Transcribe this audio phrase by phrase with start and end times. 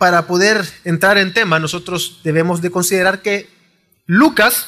[0.00, 3.50] para poder entrar en tema, nosotros debemos de considerar que
[4.06, 4.66] Lucas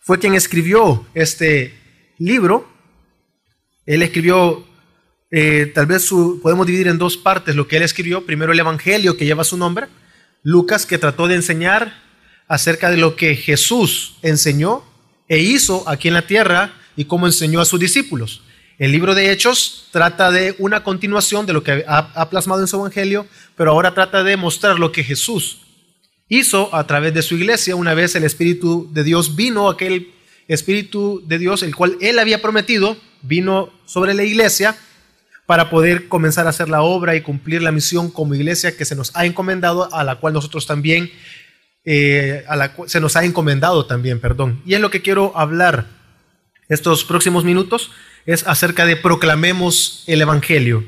[0.00, 1.74] fue quien escribió este
[2.18, 2.68] libro.
[3.86, 4.66] Él escribió,
[5.30, 6.10] eh, tal vez
[6.42, 8.26] podemos dividir en dos partes lo que él escribió.
[8.26, 9.86] Primero el Evangelio que lleva su nombre.
[10.42, 12.02] Lucas que trató de enseñar
[12.46, 14.84] acerca de lo que Jesús enseñó
[15.26, 18.42] e hizo aquí en la tierra y cómo enseñó a sus discípulos.
[18.78, 22.76] El libro de Hechos trata de una continuación de lo que ha, plasmado en su
[22.76, 23.26] evangelio,
[23.56, 25.62] pero ahora trata de mostrar lo que Jesús
[26.28, 27.74] hizo a través de su iglesia.
[27.74, 30.12] Una vez el Espíritu de Dios vino, aquel
[30.46, 34.76] Espíritu de Dios, el cual él había prometido, vino sobre la iglesia
[35.46, 38.94] para poder comenzar a hacer la obra y cumplir la misión como iglesia que se
[38.94, 41.10] nos ha encomendado, a la cual nosotros también,
[41.86, 44.60] eh, a la, se nos ha encomendado también, perdón.
[44.66, 45.86] Y es lo que quiero hablar
[46.68, 47.90] estos próximos minutos
[48.26, 50.84] es acerca de proclamemos el Evangelio.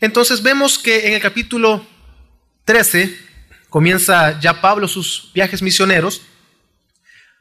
[0.00, 1.84] Entonces vemos que en el capítulo
[2.66, 3.16] 13
[3.70, 6.22] comienza ya Pablo sus viajes misioneros.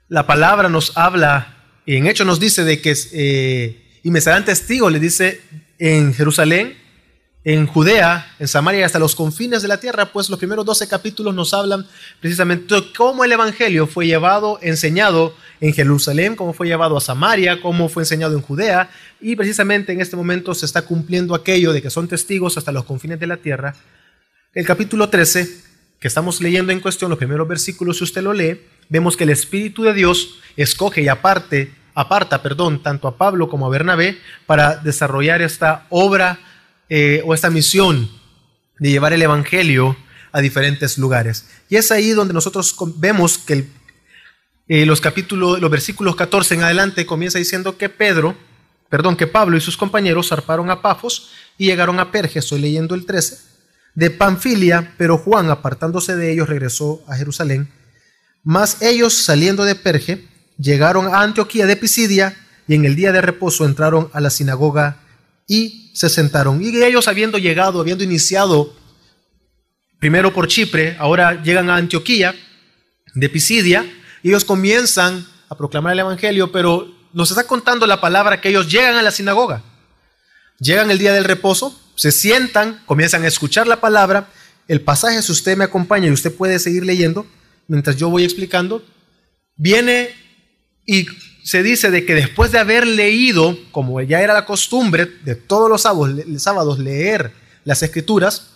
[0.08, 4.92] La palabra nos habla, en hecho nos dice de que, eh, y me serán testigos,
[4.92, 5.42] le dice
[5.78, 6.78] en Jerusalén,
[7.46, 10.88] en Judea, en Samaria y hasta los confines de la tierra, pues los primeros 12
[10.88, 11.86] capítulos nos hablan
[12.20, 17.88] precisamente cómo el Evangelio fue llevado, enseñado en Jerusalén, cómo fue llevado a Samaria, cómo
[17.88, 18.90] fue enseñado en Judea,
[19.22, 22.84] y precisamente en este momento se está cumpliendo aquello de que son testigos hasta los
[22.84, 23.76] confines de la tierra.
[24.52, 25.48] El capítulo 13,
[26.00, 29.30] que estamos leyendo en cuestión, los primeros versículos, si usted lo lee, vemos que el
[29.30, 34.78] Espíritu de Dios escoge y aparte, aparta, perdón, tanto a Pablo como a Bernabé para
[34.78, 36.40] desarrollar esta obra
[36.90, 38.10] eh, o esta misión
[38.80, 39.98] de llevar el Evangelio
[40.32, 41.46] a diferentes lugares.
[41.70, 43.68] Y es ahí donde nosotros vemos que
[44.68, 48.36] eh, los capítulos, los versículos 14 en adelante comienza diciendo que Pedro,
[48.90, 52.96] perdón, que Pablo y sus compañeros zarparon a Pafos y llegaron a Perge, estoy leyendo
[52.96, 53.38] el 13,
[53.94, 57.72] de Panfilia, pero Juan, apartándose de ellos, regresó a Jerusalén.
[58.44, 62.36] Mas ellos, saliendo de Perge, llegaron a Antioquía de Pisidia
[62.68, 64.98] y en el día de reposo entraron a la sinagoga
[65.48, 66.62] y se sentaron.
[66.64, 68.74] Y ellos habiendo llegado, habiendo iniciado
[70.00, 72.36] primero por Chipre, ahora llegan a Antioquía
[73.14, 73.86] de Pisidia,
[74.22, 78.70] y ellos comienzan a proclamar el Evangelio, pero nos está contando la palabra que ellos
[78.70, 79.64] llegan a la sinagoga.
[80.60, 84.30] Llegan el día del reposo, se sientan, comienzan a escuchar la palabra.
[84.68, 87.26] El pasaje, si usted me acompaña y usted puede seguir leyendo,
[87.68, 88.84] mientras yo voy explicando,
[89.56, 90.10] viene
[90.86, 91.08] y
[91.46, 95.70] se dice de que después de haber leído, como ya era la costumbre de todos
[95.70, 97.34] los sábados, leer
[97.64, 98.56] las escrituras,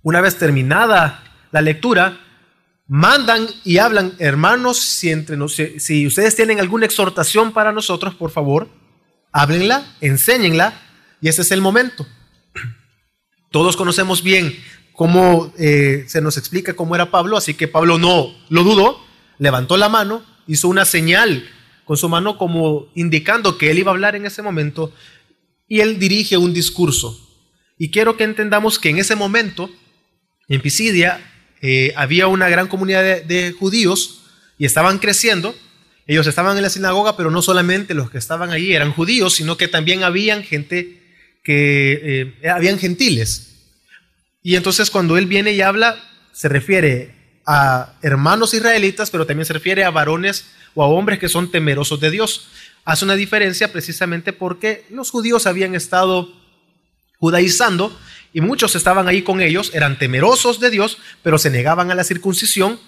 [0.00, 1.22] una vez terminada
[1.52, 2.18] la lectura,
[2.86, 5.36] mandan y hablan, hermanos, si, entre
[5.78, 8.70] si ustedes tienen alguna exhortación para nosotros, por favor,
[9.30, 10.80] háblenla, enséñenla,
[11.20, 12.06] y ese es el momento.
[13.50, 14.58] Todos conocemos bien
[14.94, 19.04] cómo eh, se nos explica cómo era Pablo, así que Pablo no lo dudó,
[19.38, 21.46] levantó la mano, hizo una señal
[21.90, 24.94] con su mano como indicando que él iba a hablar en ese momento
[25.66, 27.18] y él dirige un discurso.
[27.78, 29.68] Y quiero que entendamos que en ese momento,
[30.46, 31.20] en Pisidia,
[31.60, 34.22] eh, había una gran comunidad de, judíos
[34.56, 35.52] y estaban creciendo.
[36.06, 39.56] Ellos estaban en la sinagoga, pero no solamente los que estaban allí eran judíos, sino
[39.56, 41.02] que también habían gente
[41.42, 43.64] que eh, habían gentiles.
[44.44, 49.54] Y entonces cuando él viene y habla, se refiere a hermanos israelitas, pero también se
[49.54, 50.44] refiere a varones
[50.74, 52.48] o a hombres que son temerosos de Dios.
[52.84, 56.32] Hace una diferencia precisamente porque los judíos habían estado
[57.18, 57.96] judaizando
[58.32, 62.04] y muchos estaban ahí con ellos, eran temerosos de Dios, pero se negaban a la
[62.04, 62.78] circuncisión,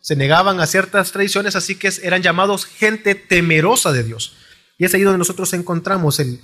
[0.00, 4.34] se negaban a ciertas tradiciones, así que eran llamados gente temerosa de Dios.
[4.78, 6.40] Y es ahí donde nosotros encontramos el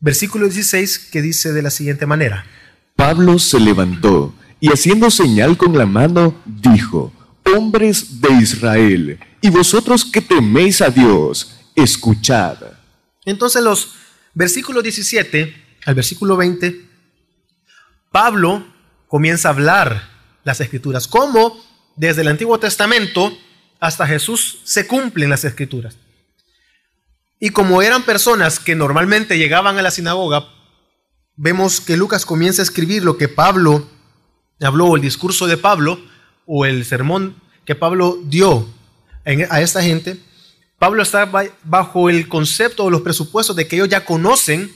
[0.00, 2.44] versículo 16 que dice de la siguiente manera.
[2.96, 7.12] Pablo se levantó y haciendo señal con la mano, dijo,
[7.56, 12.56] hombres de Israel, y vosotros que teméis a Dios, escuchad.
[13.24, 13.94] Entonces los
[14.32, 16.88] versículos 17 al versículo 20,
[18.10, 18.64] Pablo
[19.08, 20.10] comienza a hablar
[20.44, 21.60] las escrituras, cómo
[21.96, 23.36] desde el Antiguo Testamento
[23.80, 25.96] hasta Jesús se cumplen las escrituras.
[27.40, 30.46] Y como eran personas que normalmente llegaban a la sinagoga,
[31.34, 33.88] vemos que Lucas comienza a escribir lo que Pablo
[34.60, 36.00] habló, el discurso de Pablo,
[36.46, 37.34] o el sermón
[37.64, 38.68] que Pablo dio
[39.24, 40.16] a esta gente,
[40.78, 41.30] Pablo está
[41.64, 44.72] bajo el concepto o los presupuestos de que ellos ya conocen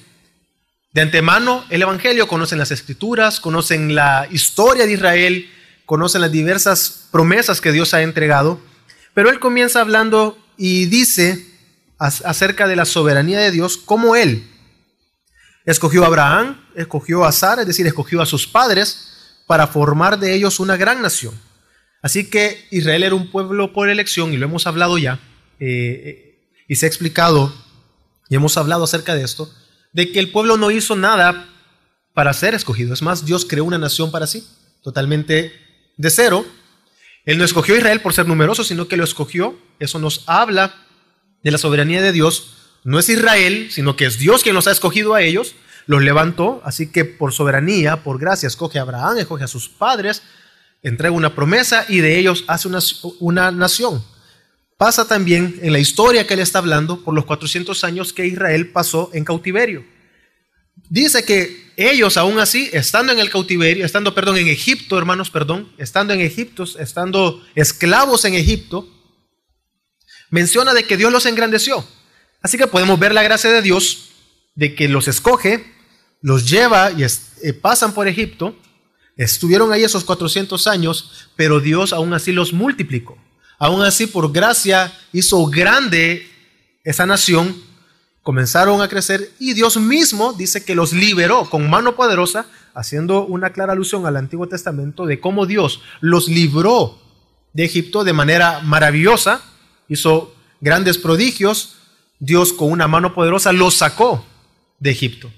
[0.92, 5.50] de antemano el Evangelio, conocen las escrituras, conocen la historia de Israel,
[5.84, 8.60] conocen las diversas promesas que Dios ha entregado,
[9.14, 11.44] pero él comienza hablando y dice
[11.98, 14.48] acerca de la soberanía de Dios, como él
[15.64, 19.12] escogió a Abraham, escogió a Sara, es decir, escogió a sus padres,
[19.46, 21.34] para formar de ellos una gran nación.
[22.06, 25.18] Así que Israel era un pueblo por elección y lo hemos hablado ya
[25.58, 26.38] eh,
[26.68, 27.52] y se ha explicado
[28.28, 29.52] y hemos hablado acerca de esto,
[29.92, 31.48] de que el pueblo no hizo nada
[32.14, 32.94] para ser escogido.
[32.94, 34.46] Es más, Dios creó una nación para sí,
[34.84, 35.52] totalmente
[35.96, 36.46] de cero.
[37.24, 39.58] Él no escogió a Israel por ser numeroso, sino que lo escogió.
[39.80, 40.76] Eso nos habla
[41.42, 42.78] de la soberanía de Dios.
[42.84, 45.56] No es Israel, sino que es Dios quien los ha escogido a ellos,
[45.86, 50.22] los levantó, así que por soberanía, por gracia, escoge a Abraham, escoge a sus padres,
[50.88, 52.78] entrega una promesa y de ellos hace una,
[53.18, 54.04] una nación.
[54.76, 58.68] Pasa también en la historia que él está hablando por los 400 años que Israel
[58.68, 59.84] pasó en cautiverio.
[60.88, 65.72] Dice que ellos aún así, estando en el cautiverio, estando, perdón, en Egipto, hermanos, perdón,
[65.76, 68.88] estando en Egipto, estando esclavos en Egipto,
[70.30, 71.84] menciona de que Dios los engrandeció.
[72.42, 74.10] Así que podemos ver la gracia de Dios
[74.54, 75.64] de que los escoge,
[76.20, 78.56] los lleva y eh, pasan por Egipto,
[79.16, 83.16] estuvieron ahí esos 400 años, pero Dios aún así los multiplicó.
[83.58, 86.28] Aún así, por gracia, hizo grande
[86.84, 87.56] esa nación
[88.26, 93.50] comenzaron a crecer y Dios mismo dice que los liberó con mano poderosa, haciendo una
[93.50, 96.98] clara alusión al Antiguo Testamento de cómo Dios los libró
[97.52, 99.42] de Egipto de manera maravillosa,
[99.88, 101.76] hizo grandes prodigios,
[102.18, 104.26] Dios con una mano poderosa los sacó
[104.80, 105.30] de Egipto.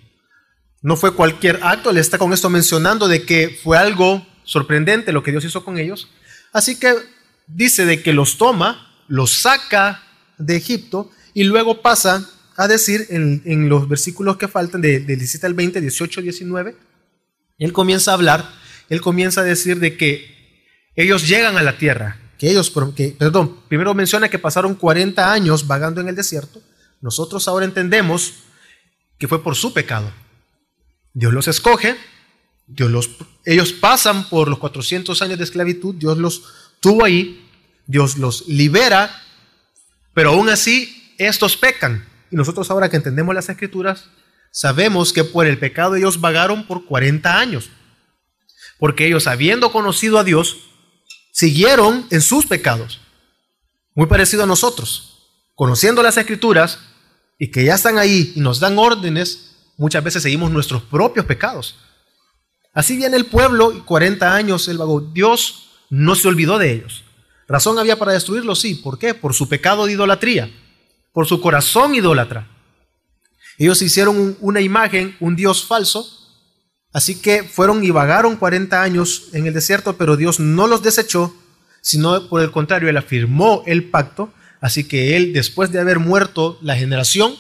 [0.80, 5.22] No fue cualquier acto, le está con esto mencionando de que fue algo sorprendente lo
[5.22, 6.08] que Dios hizo con ellos.
[6.52, 6.94] Así que
[7.46, 10.02] dice de que los toma, los saca
[10.38, 15.54] de Egipto y luego pasa a decir en, los versículos que faltan, de, 17 al
[15.54, 16.76] 20, 18, 19,
[17.58, 18.50] él comienza a hablar,
[18.88, 20.64] él comienza a decir de que
[20.96, 22.72] ellos llegan a la tierra, que ellos,
[23.18, 26.60] perdón, primero menciona que pasaron 40 años vagando en el desierto,
[27.00, 28.34] nosotros ahora entendemos
[29.18, 30.12] que fue por su pecado.
[31.18, 31.96] Dios los escoge,
[32.68, 33.10] Dios los,
[33.44, 36.44] ellos pasan por los 400 años de esclavitud, Dios los
[36.78, 37.44] tuvo ahí,
[37.88, 39.20] Dios los libera,
[40.14, 42.06] pero aún así estos pecan.
[42.30, 44.04] Y nosotros ahora que entendemos las escrituras,
[44.52, 47.68] sabemos que por el pecado ellos vagaron por 40 años.
[48.78, 50.58] Porque ellos, habiendo conocido a Dios,
[51.32, 53.00] siguieron en sus pecados.
[53.96, 55.32] Muy parecido a nosotros.
[55.56, 56.78] Conociendo las escrituras
[57.40, 59.47] y que ya están ahí y nos dan órdenes,
[59.78, 61.76] muchas veces seguimos nuestros propios pecados.
[62.74, 65.00] Así viene el pueblo y 40 años el vagó.
[65.00, 67.04] Dios no se olvidó de ellos.
[67.48, 68.54] ¿Razón había para destruirlo?
[68.54, 68.74] Sí.
[68.74, 69.14] ¿Por qué?
[69.14, 70.50] Por su pecado de idolatría
[71.18, 72.46] por su corazón idólatra.
[73.58, 76.06] Ellos hicieron una imagen, un Dios falso,
[76.92, 81.34] así que fueron y vagaron 40 años en el desierto, pero Dios no los desechó,
[81.80, 86.56] sino por el contrario, Él afirmó el pacto, así que Él, después de haber muerto
[86.62, 87.34] la generación,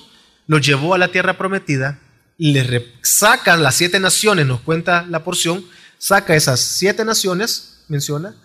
[0.48, 2.00] los llevó a la tierra prometida,
[2.38, 5.64] les saca las siete naciones, nos cuenta la porción,
[5.98, 8.36] saca esas siete naciones, menciona,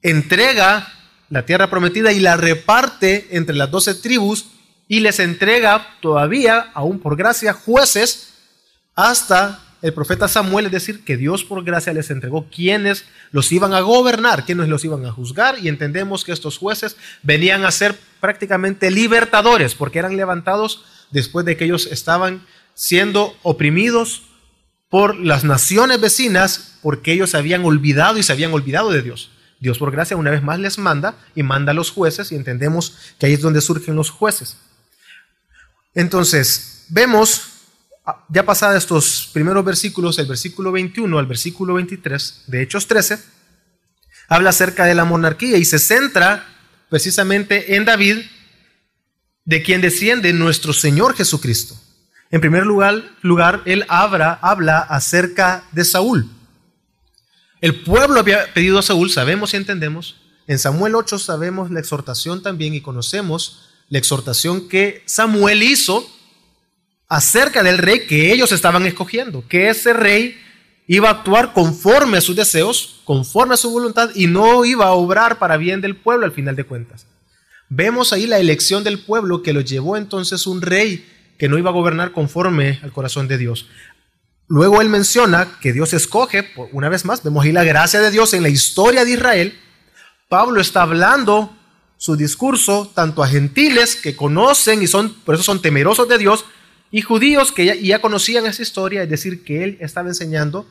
[0.00, 0.92] entrega
[1.28, 4.46] la tierra prometida y la reparte entre las doce tribus
[4.86, 8.34] y les entrega todavía, aún por gracia, jueces
[8.94, 13.74] hasta el profeta Samuel, es decir, que Dios por gracia les entregó quienes los iban
[13.74, 17.98] a gobernar, quienes los iban a juzgar, y entendemos que estos jueces venían a ser
[18.20, 22.46] prácticamente libertadores, porque eran levantados después de que ellos estaban
[22.76, 24.22] siendo oprimidos
[24.88, 29.30] por las naciones vecinas, porque ellos habían olvidado y se habían olvidado de Dios.
[29.58, 32.96] Dios por gracia una vez más les manda y manda a los jueces, y entendemos
[33.18, 34.58] que ahí es donde surgen los jueces.
[35.94, 37.48] Entonces, vemos,
[38.04, 43.18] ah, ya pasados estos primeros versículos, el versículo 21 al versículo 23 de Hechos 13,
[44.28, 46.46] habla acerca de la monarquía y se centra
[46.90, 48.18] precisamente en David,
[49.46, 51.74] de quien desciende nuestro Señor Jesucristo.
[52.30, 56.28] En primer lugar, lugar él habla, habla acerca de Saúl.
[57.60, 60.16] El pueblo había pedido a Saúl, sabemos y entendemos.
[60.46, 66.08] En Samuel 8 sabemos la exhortación también y conocemos la exhortación que Samuel hizo
[67.08, 70.36] acerca del rey que ellos estaban escogiendo, que ese rey
[70.88, 74.92] iba a actuar conforme a sus deseos, conforme a su voluntad y no iba a
[74.92, 77.06] obrar para bien del pueblo al final de cuentas.
[77.68, 81.04] Vemos ahí la elección del pueblo que lo llevó entonces un rey
[81.38, 83.68] que no iba a gobernar conforme al corazón de Dios.
[84.48, 88.32] Luego él menciona que Dios escoge, una vez más, vemos ahí la gracia de Dios
[88.32, 89.58] en la historia de Israel.
[90.28, 91.56] Pablo está hablando
[91.96, 96.44] su discurso tanto a gentiles que conocen y son, por eso son temerosos de Dios,
[96.90, 100.66] y judíos que ya, conocían esa historia, es decir, que él estaba enseñando,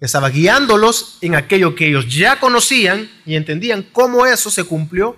[0.00, 5.16] estaba guiándolos en aquello que ellos ya conocían y entendían cómo eso se cumplió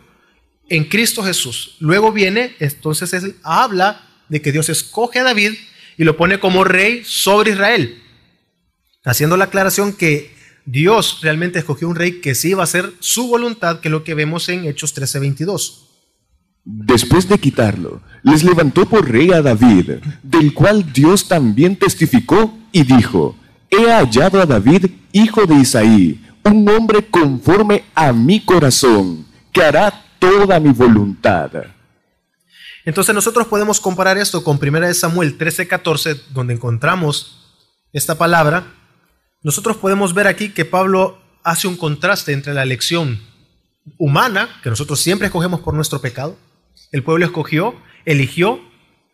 [0.68, 1.76] en Cristo Jesús.
[1.80, 5.53] Luego viene, entonces él habla de que Dios escoge a David
[5.99, 8.03] y lo pone como rey sobre Israel,
[9.05, 10.35] haciendo la aclaración que
[10.65, 14.05] Dios realmente escogió un rey que sí iba a hacer su voluntad, que es lo
[14.05, 15.85] que vemos en Hechos 13:22.
[16.65, 22.85] Después de quitarlo, les levantó por rey a David, del cual Dios también testificó y
[22.85, 23.37] dijo,
[23.69, 29.93] he hallado a David, hijo de Isaí, un hombre conforme a mi corazón, que hará
[30.19, 31.51] toda mi voluntad.
[32.85, 37.39] Entonces nosotros podemos comparar esto con 1 Samuel 13:14, donde encontramos
[37.93, 38.75] esta palabra.
[39.43, 43.21] Nosotros podemos ver aquí que Pablo hace un contraste entre la elección
[43.99, 46.37] humana, que nosotros siempre escogemos por nuestro pecado.
[46.91, 47.75] El pueblo escogió,
[48.05, 48.61] eligió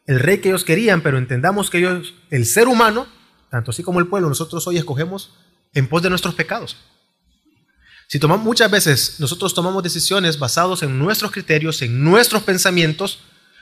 [0.06, 3.06] el rey que ellos querían, pero entendamos que ellos, el ser humano,
[3.50, 5.34] tanto así como el pueblo, nosotros hoy escogemos
[5.74, 6.76] en pos de nuestros pecados.
[8.08, 13.20] Si tomamos muchas veces nosotros tomamos decisiones basadas en nuestros criterios, en nuestros pensamientos,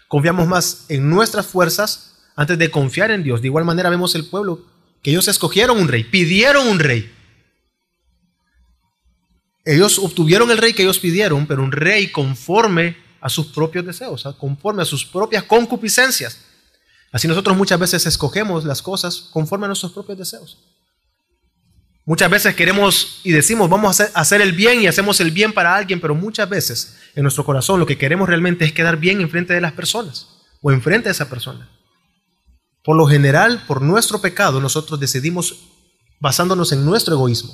[0.08, 3.40] confiamos más en nuestras fuerzas antes de confiar en Dios.
[3.40, 4.64] De igual manera vemos el pueblo
[5.02, 7.12] que ellos escogieron un rey, pidieron un rey.
[9.64, 14.24] Ellos obtuvieron el rey que ellos pidieron, pero un rey conforme a sus propios deseos,
[14.38, 16.38] conforme a sus propias concupiscencias.
[17.10, 20.58] Así nosotros muchas veces escogemos las cosas conforme a nuestros propios deseos.
[22.04, 25.74] Muchas veces queremos y decimos, vamos a hacer, el bien y hacemos el bien para
[25.74, 29.28] alguien, pero muchas veces en nuestro corazón lo que queremos realmente es quedar bien en
[29.28, 30.28] frente de las personas
[30.62, 31.68] o en frente de esa persona.
[32.84, 35.66] Por lo general, por nuestro pecado, nosotros decidimos
[36.20, 37.52] basándonos en nuestro egoísmo.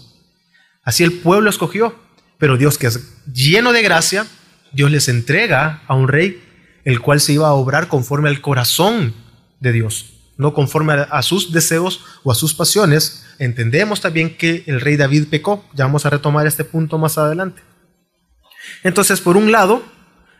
[0.82, 1.94] Así el pueblo escogió,
[2.36, 4.26] pero Dios que es lleno de gracia,
[4.72, 6.42] Dios les entrega a un rey
[6.84, 9.14] el cual se iba a obrar conforme al corazón
[9.60, 14.80] de Dios no conforme a sus deseos o a sus pasiones, entendemos también que el
[14.80, 15.64] rey David pecó.
[15.74, 17.62] Ya vamos a retomar este punto más adelante.
[18.82, 19.82] Entonces, por un lado,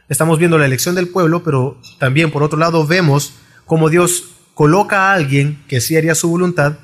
[0.08, 3.34] estamos viendo la elección del pueblo, pero también por otro lado vemos
[3.66, 4.24] cómo Dios
[4.54, 6.78] coloca a alguien que sí haría su voluntad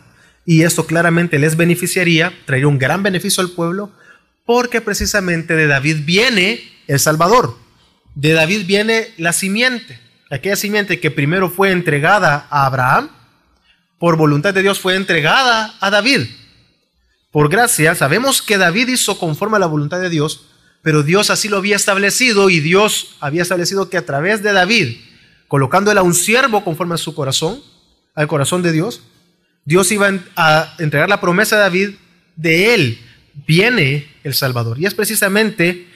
[0.47, 3.93] y esto claramente les beneficiaría, traería un gran beneficio al pueblo,
[4.47, 7.57] porque precisamente de David viene el Salvador,
[8.15, 10.01] de David viene la simiente
[10.31, 13.11] aquella simiente que primero fue entregada a Abraham,
[13.99, 16.27] por voluntad de Dios fue entregada a David.
[17.31, 20.48] Por gracia, sabemos que David hizo conforme a la voluntad de Dios,
[20.89, 24.97] pero Dios así lo había establecido y Dios había establecido que a través de David,
[25.47, 27.61] colocándole a un siervo conforme a su corazón,
[28.15, 29.03] al corazón de Dios,
[29.67, 31.91] Dios iba a entregar la promesa a David,
[32.37, 32.99] de él
[33.47, 34.79] viene el Salvador.
[34.79, 35.89] Y es precisamente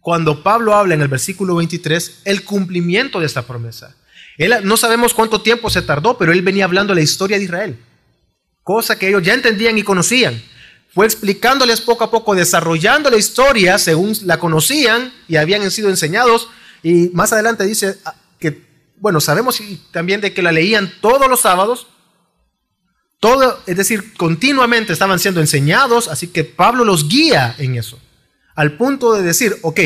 [0.00, 3.94] cuando Pablo habla en el versículo 23 el cumplimiento de esta promesa.
[4.62, 7.78] No sabemos cuánto tiempo se tardó, pero él venía hablando la historia de Israel,
[8.62, 10.40] cosa que ellos ya entendían y conocían.
[10.94, 16.48] Fue explicándoles poco a poco, desarrollando la historia según la conocían y habían sido enseñados.
[16.82, 18.64] Y más adelante dice ah, que,
[18.96, 19.60] bueno, sabemos
[19.90, 21.88] también de que la leían todos los sábados,
[23.18, 27.98] todo, es decir, continuamente estaban siendo enseñados, así que Pablo los guía en eso
[28.54, 29.80] al punto de decir, ok,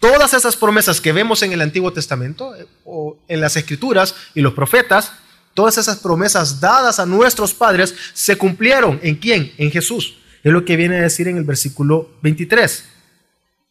[0.00, 4.40] todas esas promesas que vemos en el Antiguo Testamento eh, o en las Escrituras y
[4.40, 5.12] los profetas,
[5.54, 9.00] todas esas promesas dadas a nuestros padres se cumplieron.
[9.02, 9.52] ¿En quién?
[9.58, 10.18] En Jesús.
[10.42, 12.84] Es lo que viene a decir en el versículo 23.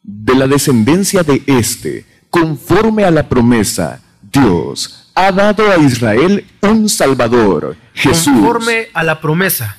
[0.02, 6.88] De la descendencia de éste, conforme a la promesa, Dios ha dado a Israel un
[6.88, 8.32] Salvador, Jesús.
[8.32, 9.76] Conforme a la promesa,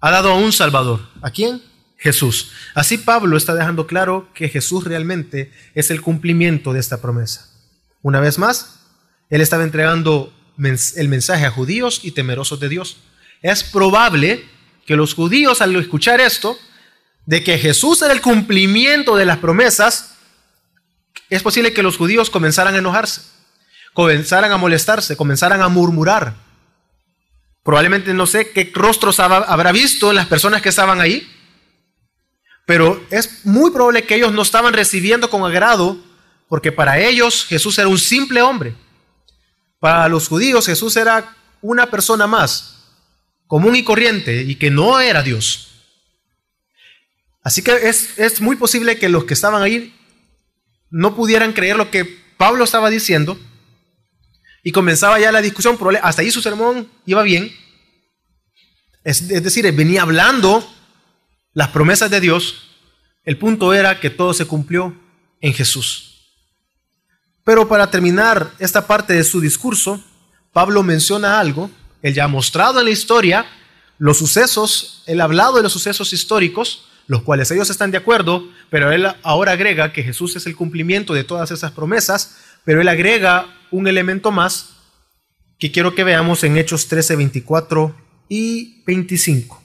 [0.00, 1.00] ha dado a un Salvador.
[1.20, 1.62] ¿A quién?
[1.96, 2.50] Jesús.
[2.74, 7.48] Así Pablo está dejando claro que Jesús realmente es el cumplimiento de esta promesa.
[8.02, 8.80] Una vez más,
[9.30, 12.98] él estaba entregando el mensaje a judíos y temerosos de Dios.
[13.40, 14.44] Es probable
[14.86, 16.58] que los judíos al escuchar esto,
[17.26, 20.16] de que Jesús era el cumplimiento de las promesas,
[21.30, 23.22] es posible que los judíos comenzaran a enojarse,
[23.94, 26.34] comenzaran a molestarse, comenzaran a murmurar.
[27.62, 31.30] Probablemente no sé qué rostros habrá visto en las personas que estaban ahí,
[32.66, 35.96] pero es muy probable que ellos no estaban recibiendo con agrado,
[36.48, 38.74] porque para ellos Jesús era un simple hombre.
[39.78, 42.81] Para los judíos Jesús era una persona más,
[43.52, 45.68] común y corriente, y que no era Dios.
[47.42, 49.94] Así que es, es muy posible que los que estaban ahí
[50.88, 52.06] no pudieran creer lo que
[52.38, 53.38] Pablo estaba diciendo,
[54.62, 57.54] y comenzaba ya la discusión, hasta ahí su sermón iba bien.
[59.04, 60.66] Es, es decir, venía hablando
[61.52, 62.70] las promesas de Dios,
[63.22, 64.98] el punto era que todo se cumplió
[65.42, 66.40] en Jesús.
[67.44, 70.02] Pero para terminar esta parte de su discurso,
[70.54, 71.70] Pablo menciona algo,
[72.02, 73.46] él ya ha mostrado en la historia
[73.98, 78.48] los sucesos, él ha hablado de los sucesos históricos, los cuales ellos están de acuerdo,
[78.68, 82.88] pero él ahora agrega que Jesús es el cumplimiento de todas esas promesas, pero él
[82.88, 84.70] agrega un elemento más
[85.58, 87.94] que quiero que veamos en Hechos 13, 24
[88.28, 89.62] y 25.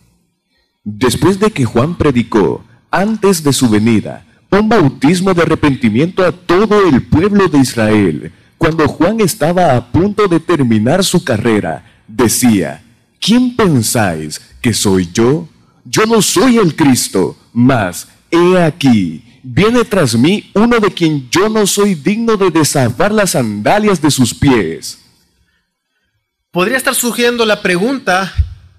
[0.84, 6.88] Después de que Juan predicó, antes de su venida, un bautismo de arrepentimiento a todo
[6.88, 12.84] el pueblo de Israel, cuando Juan estaba a punto de terminar su carrera, decía,
[13.20, 15.48] ¿quién pensáis que soy yo?
[15.86, 21.48] Yo no soy el Cristo, mas he aquí, viene tras mí uno de quien yo
[21.50, 25.00] no soy digno de desatar las sandalias de sus pies.
[26.52, 28.34] Podría estar surgiendo la pregunta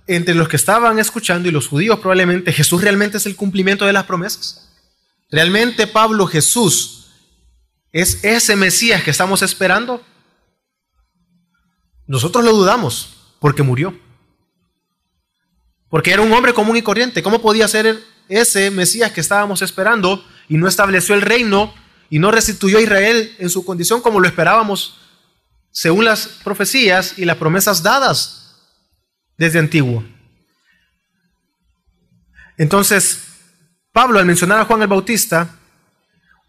[0.07, 3.93] entre los que estaban escuchando y los judíos probablemente, ¿Jesús realmente es el cumplimiento de
[3.93, 4.71] las promesas?
[5.31, 7.11] ¿Realmente Pablo Jesús
[7.93, 10.03] es ese Mesías que estamos esperando?
[12.07, 13.99] Nosotros lo dudamos porque murió.
[15.89, 17.23] Porque era un hombre común y corriente.
[17.23, 21.73] ¿Cómo podía ser ese Mesías que estábamos esperando y no estableció el reino
[22.11, 24.99] y no restituyó a Israel en su condición como lo esperábamos
[25.71, 28.57] según las profecías y las promesas dadas
[29.37, 30.05] desde antiguo?
[32.59, 33.23] Entonces,
[33.93, 35.57] Pablo al mencionar a Juan el Bautista,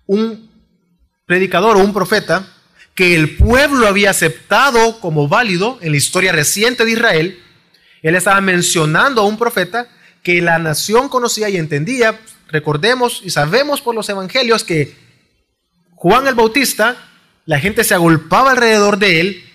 [0.05, 0.49] un
[1.25, 2.47] predicador o un profeta,
[2.99, 7.39] que el pueblo había aceptado como válido en la historia reciente de Israel,
[8.01, 9.87] él estaba mencionando a un profeta
[10.21, 12.19] que la nación conocía y entendía.
[12.49, 14.97] Recordemos y sabemos por los evangelios que
[15.91, 16.97] Juan el Bautista,
[17.45, 19.45] la gente se agolpaba alrededor de él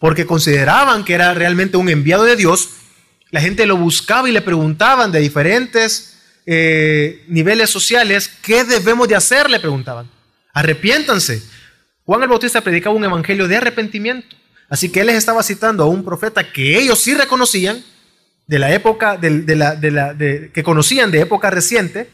[0.00, 2.70] porque consideraban que era realmente un enviado de Dios.
[3.30, 9.14] La gente lo buscaba y le preguntaban de diferentes eh, niveles sociales, ¿qué debemos de
[9.14, 9.48] hacer?
[9.48, 10.10] Le preguntaban.
[10.52, 11.44] Arrepiéntanse.
[12.08, 14.34] Juan el Bautista predicaba un evangelio de arrepentimiento.
[14.70, 17.84] Así que él les estaba citando a un profeta que ellos sí reconocían,
[18.46, 22.08] de la época, de, la, de la, que conocían de época reciente,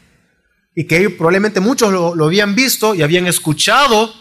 [0.75, 4.13] y que probablemente muchos lo, habían visto y habían escuchado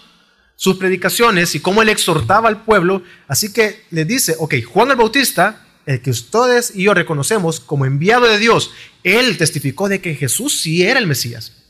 [0.55, 3.03] sus predicaciones y cómo él exhortaba al pueblo.
[3.27, 7.85] Así que les dice, ok, Juan el Bautista, el que ustedes y yo reconocemos como
[7.85, 8.71] enviado de Dios,
[9.03, 11.65] él testificó de que Jesús sí era el Mesías.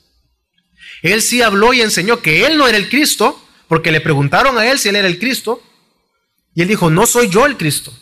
[1.00, 3.40] Él sí habló y enseñó que él no era el Cristo,
[3.74, 5.60] porque le preguntaron a él si él era el Cristo,
[6.54, 7.92] y él dijo, no soy yo el Cristo.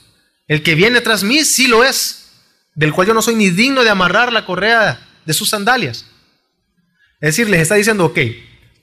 [0.47, 2.29] El que viene tras mí sí lo es,
[2.75, 6.05] del cual yo no soy ni digno de amarrar la correa de sus sandalias.
[7.23, 8.19] Es decir, les está diciendo, ok,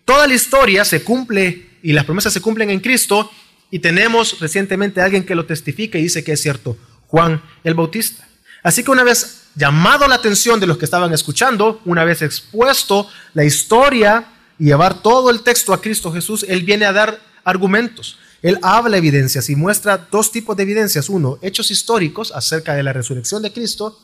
[0.04, 3.32] toda la historia se cumple y las promesas se cumplen en Cristo
[3.70, 7.76] y tenemos recientemente a alguien que lo testifica y dice que es cierto, Juan el
[7.76, 8.28] Bautista.
[8.64, 13.08] Así que una vez llamado la atención de los que estaban escuchando, una vez expuesto
[13.36, 14.26] la historia
[14.60, 18.20] y llevar todo el texto a Cristo Jesús, Él viene a dar argumentos.
[18.42, 21.10] Él habla evidencias y muestra dos tipos de evidencias.
[21.10, 23.98] Uno, hechos históricos acerca de la resurrección de Cristo,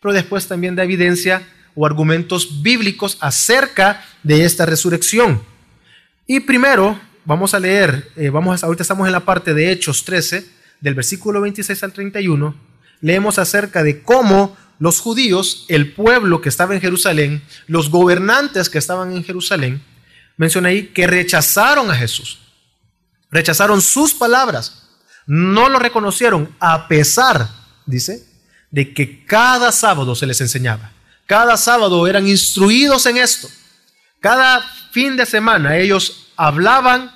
[0.00, 1.42] pero después también da evidencia
[1.74, 5.42] o argumentos bíblicos acerca de esta resurrección.
[6.26, 10.46] Y primero, vamos a leer, eh, vamos ahorita estamos en la parte de Hechos 13,
[10.80, 12.54] del versículo 26 al 31,
[13.00, 18.78] leemos acerca de cómo los judíos, el pueblo que estaba en Jerusalén, los gobernantes que
[18.78, 19.82] estaban en Jerusalén,
[20.36, 22.38] menciona ahí que rechazaron a Jesús.
[23.30, 24.88] Rechazaron sus palabras.
[25.26, 27.48] No lo reconocieron a pesar,
[27.86, 28.26] dice,
[28.70, 30.92] de que cada sábado se les enseñaba.
[31.26, 33.48] Cada sábado eran instruidos en esto.
[34.20, 37.12] Cada fin de semana ellos hablaban,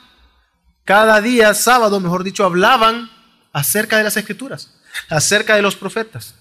[0.85, 3.11] cada día sábado, mejor dicho, hablaban
[3.53, 4.71] acerca de las escrituras,
[5.09, 6.35] acerca de los profetas.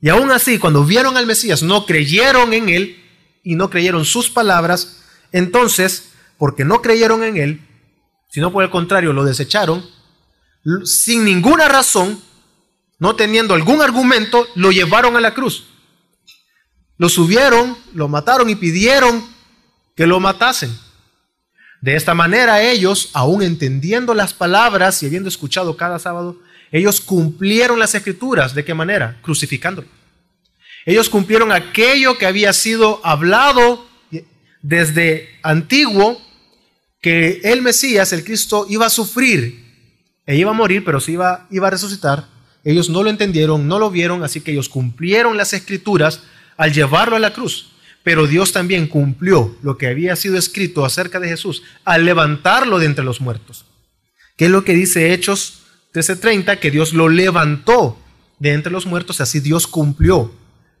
[0.00, 3.02] Y aún así, cuando vieron al Mesías, no creyeron en él
[3.42, 5.02] y no creyeron sus palabras,
[5.36, 7.60] entonces, porque no creyeron en él,
[8.30, 9.84] sino por el contrario lo desecharon,
[10.84, 12.20] sin ninguna razón,
[12.98, 15.66] no teniendo algún argumento, lo llevaron a la cruz.
[16.98, 19.24] Lo subieron, lo mataron y pidieron
[19.94, 20.74] que lo matasen.
[21.82, 26.38] De esta manera ellos, aún entendiendo las palabras y habiendo escuchado cada sábado,
[26.72, 28.54] ellos cumplieron las escrituras.
[28.54, 29.18] ¿De qué manera?
[29.22, 29.86] Crucificándolo.
[30.86, 33.86] Ellos cumplieron aquello que había sido hablado
[34.66, 36.20] desde antiguo
[37.00, 39.64] que el Mesías, el Cristo, iba a sufrir
[40.26, 42.26] e iba a morir, pero iba, iba a resucitar.
[42.64, 46.22] Ellos no lo entendieron, no lo vieron, así que ellos cumplieron las escrituras
[46.56, 47.70] al llevarlo a la cruz.
[48.02, 52.86] Pero Dios también cumplió lo que había sido escrito acerca de Jesús al levantarlo de
[52.86, 53.66] entre los muertos.
[54.36, 55.60] ¿Qué es lo que dice Hechos
[55.92, 56.58] 13:30?
[56.58, 58.00] Que Dios lo levantó
[58.40, 60.34] de entre los muertos, así Dios cumplió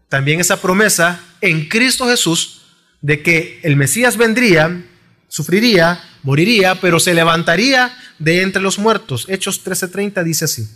[0.08, 2.65] también esa promesa en Cristo Jesús
[3.00, 4.82] de que el Mesías vendría
[5.28, 9.26] sufriría, moriría, pero se levantaría de entre los muertos.
[9.28, 10.68] Hechos 13:30 dice así.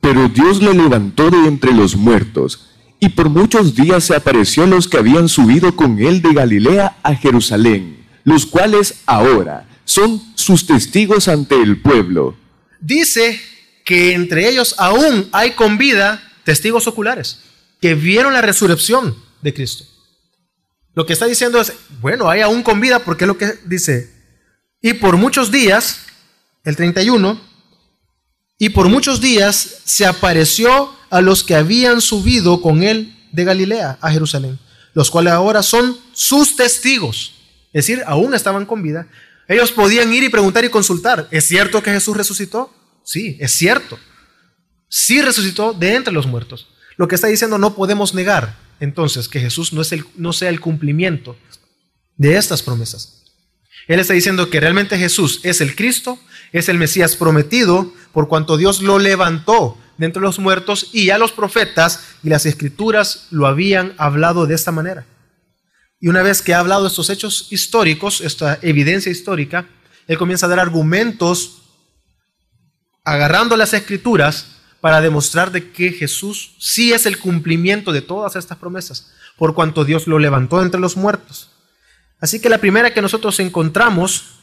[0.00, 2.68] Pero Dios le levantó de entre los muertos,
[3.00, 6.96] y por muchos días se apareció a los que habían subido con él de Galilea
[7.02, 12.36] a Jerusalén, los cuales ahora son sus testigos ante el pueblo.
[12.80, 13.40] Dice
[13.84, 17.40] que entre ellos aún hay con vida testigos oculares.
[17.78, 19.84] que vieron la resurrección de Cristo.
[20.96, 24.10] Lo que está diciendo es, bueno, hay aún con vida, porque es lo que dice.
[24.80, 26.06] Y por muchos días,
[26.64, 27.38] el 31,
[28.58, 33.98] y por muchos días se apareció a los que habían subido con él de Galilea
[34.00, 34.58] a Jerusalén,
[34.94, 37.34] los cuales ahora son sus testigos.
[37.74, 39.06] Es decir, aún estaban con vida.
[39.48, 41.28] Ellos podían ir y preguntar y consultar.
[41.30, 42.72] ¿Es cierto que Jesús resucitó?
[43.04, 43.98] Sí, es cierto.
[44.88, 46.68] Sí resucitó de entre los muertos.
[46.96, 50.48] Lo que está diciendo no podemos negar entonces que Jesús no, es el, no sea
[50.48, 51.36] el cumplimiento
[52.16, 53.24] de estas promesas.
[53.86, 56.18] Él está diciendo que realmente Jesús es el Cristo,
[56.52, 61.18] es el Mesías prometido, por cuanto Dios lo levantó de entre los muertos y ya
[61.18, 65.06] los profetas y las escrituras lo habían hablado de esta manera.
[66.00, 69.66] Y una vez que ha hablado estos hechos históricos, esta evidencia histórica,
[70.06, 71.62] él comienza a dar argumentos
[73.04, 78.58] agarrando las escrituras para demostrar de que Jesús sí es el cumplimiento de todas estas
[78.58, 81.50] promesas, por cuanto Dios lo levantó entre los muertos.
[82.20, 84.40] Así que la primera que nosotros encontramos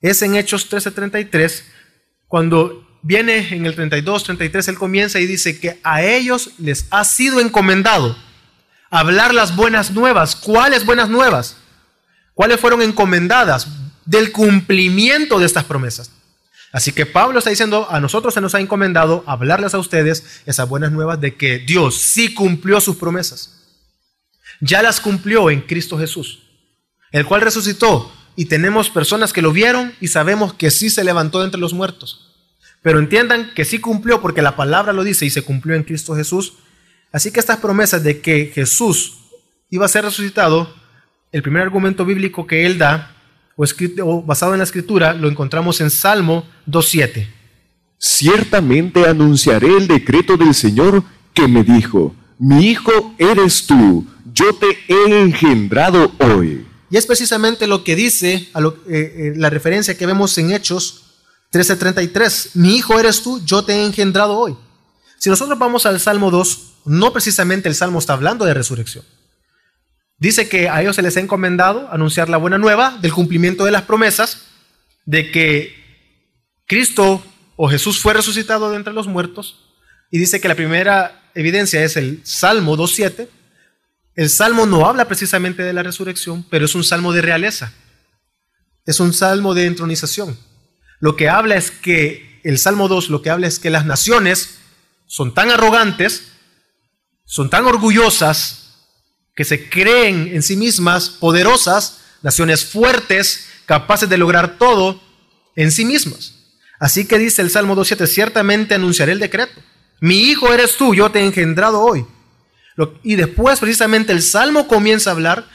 [0.00, 1.64] es en Hechos 13:33,
[2.26, 7.04] cuando viene en el 32, 33, él comienza y dice que a ellos les ha
[7.04, 8.16] sido encomendado
[8.90, 10.36] hablar las buenas nuevas.
[10.36, 11.56] ¿Cuáles buenas nuevas?
[12.34, 13.68] ¿Cuáles fueron encomendadas?
[14.04, 16.10] Del cumplimiento de estas promesas.
[16.72, 20.68] Así que Pablo está diciendo, a nosotros se nos ha encomendado hablarles a ustedes esas
[20.68, 23.56] buenas nuevas de que Dios sí cumplió sus promesas.
[24.60, 26.42] Ya las cumplió en Cristo Jesús,
[27.10, 31.40] el cual resucitó y tenemos personas que lo vieron y sabemos que sí se levantó
[31.40, 32.30] de entre los muertos.
[32.82, 36.14] Pero entiendan que sí cumplió porque la palabra lo dice y se cumplió en Cristo
[36.14, 36.54] Jesús.
[37.12, 39.18] Así que estas promesas de que Jesús
[39.70, 40.72] iba a ser resucitado,
[41.32, 43.16] el primer argumento bíblico que él da
[43.56, 47.26] o, basado en la escritura lo encontramos en Salmo 2.7.
[47.98, 54.78] Ciertamente anunciaré el decreto del Señor que me dijo, mi hijo eres tú, yo te
[54.88, 56.66] he engendrado hoy.
[56.90, 61.04] Y es precisamente lo que dice a eh, eh, la referencia que vemos en Hechos
[61.52, 64.56] 13:33, mi hijo eres tú, yo te he engendrado hoy.
[65.18, 69.04] Si nosotros vamos al Salmo 2, no precisamente el Salmo está hablando de resurrección.
[70.20, 73.70] Dice que a ellos se les ha encomendado anunciar la buena nueva del cumplimiento de
[73.70, 74.42] las promesas,
[75.06, 75.74] de que
[76.66, 77.24] Cristo
[77.56, 79.64] o Jesús fue resucitado de entre los muertos.
[80.10, 83.28] Y dice que la primera evidencia es el Salmo 2.7.
[84.14, 87.72] El Salmo no habla precisamente de la resurrección, pero es un salmo de realeza.
[88.84, 90.38] Es un salmo de entronización.
[90.98, 94.58] Lo que habla es que, el Salmo 2 lo que habla es que las naciones
[95.06, 96.32] son tan arrogantes,
[97.24, 98.59] son tan orgullosas,
[99.40, 105.00] que se creen en sí mismas poderosas, naciones fuertes, capaces de lograr todo
[105.56, 106.34] en sí mismas.
[106.78, 109.58] Así que dice el Salmo 2.7, ciertamente anunciaré el decreto.
[109.98, 112.04] Mi hijo eres tú, yo te he engendrado hoy.
[113.02, 115.48] Y después precisamente el Salmo comienza a hablar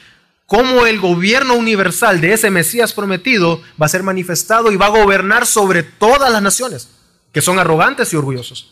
[0.47, 4.97] cómo el gobierno universal de ese Mesías prometido va a ser manifestado y va a
[4.99, 6.87] gobernar sobre todas las naciones,
[7.31, 8.65] que son arrogantes y orgullosos.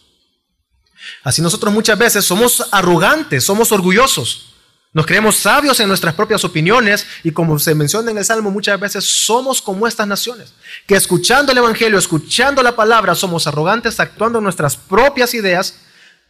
[1.23, 4.53] Así nosotros muchas veces somos arrogantes, somos orgullosos.
[4.93, 8.79] Nos creemos sabios en nuestras propias opiniones y como se menciona en el Salmo, muchas
[8.79, 10.53] veces somos como estas naciones,
[10.86, 15.79] que escuchando el Evangelio, escuchando la palabra, somos arrogantes, actuando en nuestras propias ideas,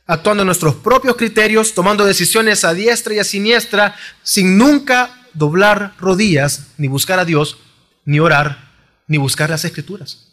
[0.07, 5.93] actuando en nuestros propios criterios, tomando decisiones a diestra y a siniestra, sin nunca doblar
[5.99, 7.57] rodillas, ni buscar a Dios,
[8.05, 8.71] ni orar,
[9.07, 10.29] ni buscar las escrituras.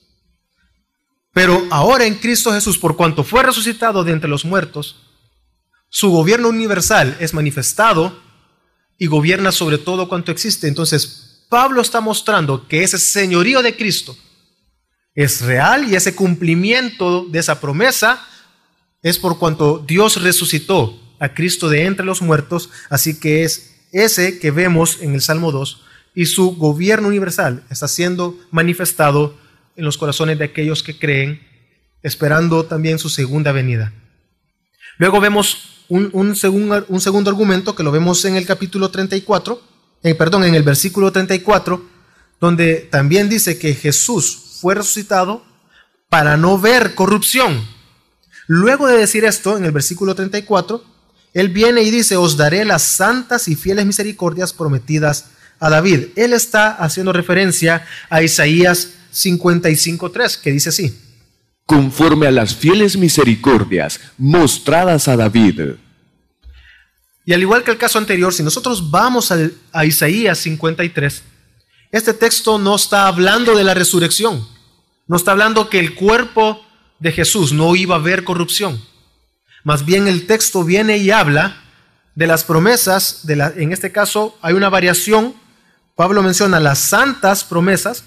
[1.32, 5.09] Pero ahora en Cristo Jesús, por cuanto fue resucitado de entre los muertos,
[5.90, 8.18] su gobierno universal es manifestado
[8.96, 10.68] y gobierna sobre todo cuanto existe.
[10.68, 14.16] Entonces, Pablo está mostrando que ese señorío de Cristo
[15.14, 18.24] es real y ese cumplimiento de esa promesa
[19.02, 24.38] es por cuanto Dios resucitó a Cristo de entre los muertos, así que es ese
[24.38, 25.82] que vemos en el Salmo 2
[26.14, 29.36] y su gobierno universal está siendo manifestado
[29.76, 31.46] en los corazones de aquellos que creen,
[32.02, 33.92] esperando también su segunda venida.
[34.98, 39.60] Luego vemos un, segundo argumento que lo vemos en el capítulo 34,
[40.04, 41.84] eh, perdón, en el versículo 34,
[42.40, 45.44] donde también dice que Jesús fue resucitado
[46.08, 47.66] para no ver corrupción.
[48.46, 50.82] Luego de decir esto, en el versículo 34,
[51.34, 55.26] él viene y dice, os daré las santas y fieles misericordias prometidas
[55.58, 56.08] a David.
[56.14, 61.09] Él está haciendo referencia a Isaías 55.3, que dice así
[61.70, 65.76] conforme a las fieles misericordias mostradas a David.
[67.24, 71.22] Y al igual que el caso anterior, si nosotros vamos a, Isaías 53,
[71.92, 74.44] este texto no está hablando de la resurrección,
[75.06, 76.60] no está hablando que el cuerpo
[76.98, 78.82] de Jesús no iba a ver corrupción.
[79.62, 81.62] Más bien el texto viene y habla
[82.16, 85.36] de las promesas, en este caso hay una variación.
[85.94, 88.06] Pablo menciona las santas promesas,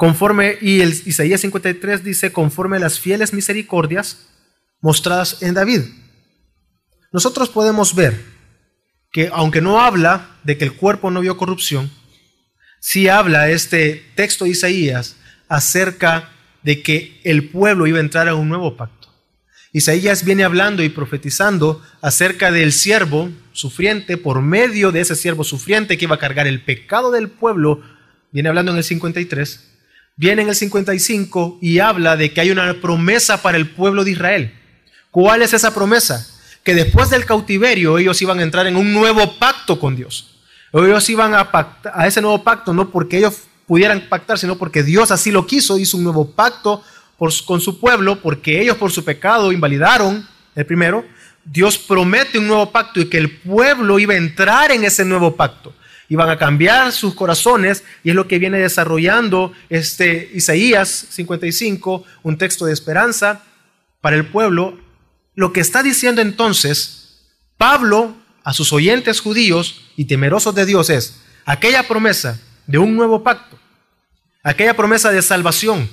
[0.00, 4.28] conforme, y el Isaías 53 dice, conforme a las fieles misericordias
[4.80, 5.82] mostradas en David.
[7.12, 8.18] Nosotros podemos ver
[9.12, 11.90] que aunque no habla de que el cuerpo no vio corrupción,
[12.80, 15.16] sí habla este texto de Isaías
[15.50, 16.30] acerca
[16.62, 19.08] de que el pueblo iba a entrar a un nuevo pacto.
[19.70, 25.98] Isaías viene hablando y profetizando acerca del siervo sufriente, por medio de ese siervo sufriente
[25.98, 27.82] que iba a cargar el pecado del pueblo,
[28.32, 29.69] viene hablando en el 53,
[30.20, 34.10] viene en el 55 y habla de que hay una promesa para el pueblo de
[34.10, 34.54] Israel.
[35.10, 36.28] ¿Cuál es esa promesa?
[36.62, 40.38] Que después del cautiverio ellos iban a entrar en un nuevo pacto con Dios.
[40.74, 41.48] Ellos iban a,
[41.94, 45.78] a ese nuevo pacto no porque ellos pudieran pactar, sino porque Dios así lo quiso,
[45.78, 46.84] hizo un nuevo pacto
[47.46, 51.02] con su pueblo, porque ellos por su pecado invalidaron el primero.
[51.46, 55.34] Dios promete un nuevo pacto y que el pueblo iba a entrar en ese nuevo
[55.34, 55.72] pacto.
[56.10, 62.36] Iban a cambiar sus corazones y es lo que viene desarrollando este Isaías 55, un
[62.36, 63.44] texto de esperanza
[64.02, 64.78] para el pueblo
[65.34, 67.22] lo que está diciendo entonces
[67.56, 73.22] Pablo a sus oyentes judíos y temerosos de Dios es aquella promesa de un nuevo
[73.22, 73.58] pacto,
[74.42, 75.88] aquella promesa de salvación,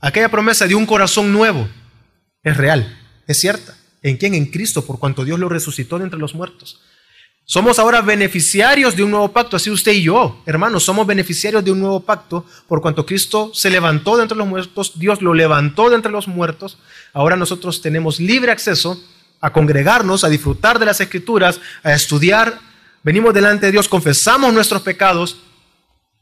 [0.00, 1.68] aquella promesa de un corazón nuevo,
[2.42, 3.76] es real, es cierta.
[4.02, 4.34] ¿En quién?
[4.34, 6.82] En Cristo, por cuanto Dios lo resucitó de entre los muertos.
[7.50, 11.72] Somos ahora beneficiarios de un nuevo pacto, así usted y yo, hermanos, somos beneficiarios de
[11.72, 15.88] un nuevo pacto por cuanto Cristo se levantó de entre los muertos, Dios lo levantó
[15.88, 16.76] de entre los muertos,
[17.14, 19.02] ahora nosotros tenemos libre acceso
[19.40, 22.60] a congregarnos, a disfrutar de las escrituras, a estudiar,
[23.02, 25.38] venimos delante de Dios, confesamos nuestros pecados,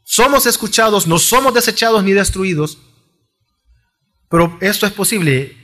[0.05, 2.77] somos escuchados, no somos desechados ni destruidos,
[4.29, 5.57] pero esto es posible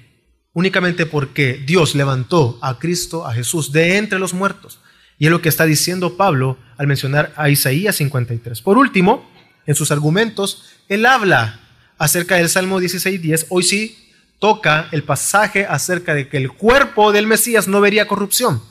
[0.51, 4.79] únicamente porque Dios levantó a Cristo, a Jesús, de entre los muertos.
[5.23, 8.61] Y es lo que está diciendo Pablo al mencionar a Isaías 53.
[8.61, 9.25] Por último,
[9.65, 11.61] en sus argumentos, él habla
[11.97, 13.45] acerca del Salmo 16.10.
[13.47, 18.61] Hoy sí toca el pasaje acerca de que el cuerpo del Mesías no vería corrupción.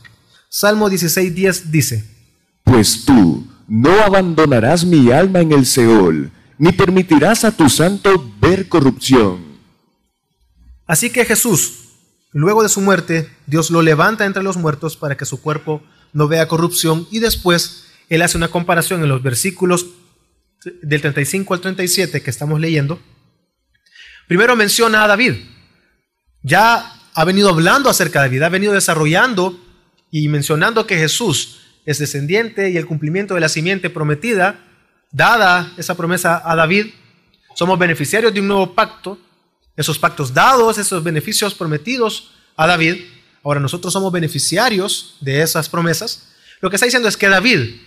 [0.50, 2.04] Salmo 16.10 dice,
[2.64, 8.68] Pues tú no abandonarás mi alma en el Seol, ni permitirás a tu santo ver
[8.68, 9.42] corrupción.
[10.86, 11.94] Así que Jesús,
[12.30, 16.28] luego de su muerte, Dios lo levanta entre los muertos para que su cuerpo no
[16.28, 19.86] vea corrupción y después él hace una comparación en los versículos
[20.82, 23.00] del 35 al 37 que estamos leyendo.
[24.28, 25.34] Primero menciona a David.
[26.42, 29.58] Ya ha venido hablando acerca de David, ha venido desarrollando
[30.10, 34.60] y mencionando que Jesús es descendiente y el cumplimiento de la simiente prometida,
[35.10, 36.88] dada esa promesa a David,
[37.54, 39.18] somos beneficiarios de un nuevo pacto,
[39.76, 42.96] esos pactos dados, esos beneficios prometidos a David,
[43.44, 46.28] Ahora nosotros somos beneficiarios de esas promesas.
[46.60, 47.80] Lo que está diciendo es que David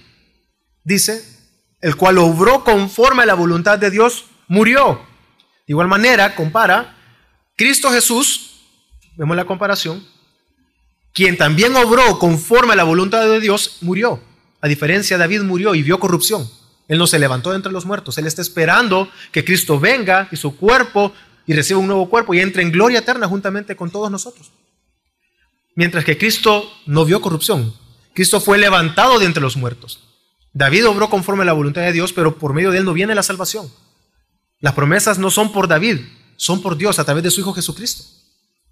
[0.84, 1.24] dice,
[1.82, 5.02] el cual obró conforme a la voluntad de Dios, murió.
[5.68, 6.96] De igual manera, compara
[7.56, 8.62] Cristo Jesús,
[9.16, 10.06] vemos la comparación,
[11.14, 14.22] quien también obró conforme a la voluntad de Dios, murió.
[14.60, 16.50] A diferencia, David murió y vio corrupción.
[16.88, 18.18] Él no se levantó de entre los muertos.
[18.18, 21.14] Él está esperando que Cristo venga y su cuerpo
[21.48, 24.52] y reciba un nuevo cuerpo y entre en gloria eterna juntamente con todos nosotros.
[25.76, 27.74] Mientras que Cristo no vio corrupción.
[28.14, 30.00] Cristo fue levantado de entre los muertos.
[30.54, 33.14] David obró conforme a la voluntad de Dios, pero por medio de él no viene
[33.14, 33.70] la salvación.
[34.62, 36.00] Las promesas no son por David,
[36.38, 38.06] son por Dios a través de su Hijo Jesucristo.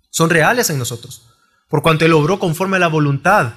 [0.09, 1.23] Son reales en nosotros.
[1.67, 3.53] Por cuanto él obró conforme a la voluntad,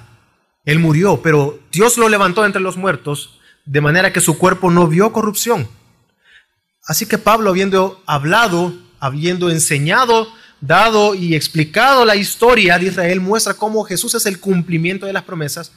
[0.65, 4.87] él murió, pero Dios lo levantó entre los muertos, de manera que su cuerpo no
[4.87, 5.69] vio corrupción.
[6.85, 10.27] Así que Pablo, habiendo hablado, habiendo enseñado
[10.61, 15.23] dado y explicado la historia de Israel, muestra cómo Jesús es el cumplimiento de las
[15.23, 15.71] promesas,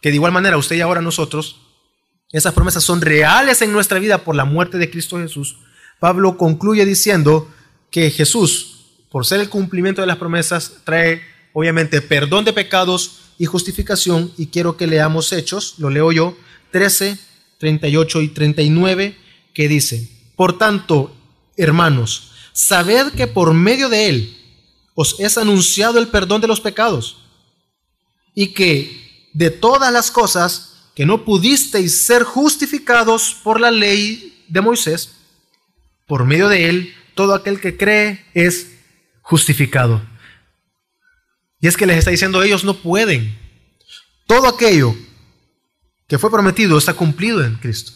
[0.00, 1.60] que de igual manera usted y ahora nosotros,
[2.30, 5.56] esas promesas son reales en nuestra vida por la muerte de Cristo Jesús.
[5.98, 7.50] Pablo concluye diciendo
[7.90, 13.46] que Jesús, por ser el cumplimiento de las promesas, trae obviamente perdón de pecados y
[13.46, 14.32] justificación.
[14.36, 16.36] Y quiero que leamos Hechos, lo leo yo,
[16.70, 17.18] 13,
[17.58, 19.16] 38 y 39,
[19.54, 21.14] que dice, por tanto,
[21.56, 22.27] hermanos,
[22.58, 24.36] sabed que por medio de él
[24.94, 27.18] os es anunciado el perdón de los pecados,
[28.34, 34.60] y que de todas las cosas que no pudisteis ser justificados por la ley de
[34.60, 35.12] Moisés,
[36.08, 38.72] por medio de él, todo aquel que cree es
[39.22, 40.02] justificado.
[41.60, 43.38] Y es que les está diciendo, ellos no pueden.
[44.26, 44.96] Todo aquello
[46.08, 47.92] que fue prometido está cumplido en Cristo.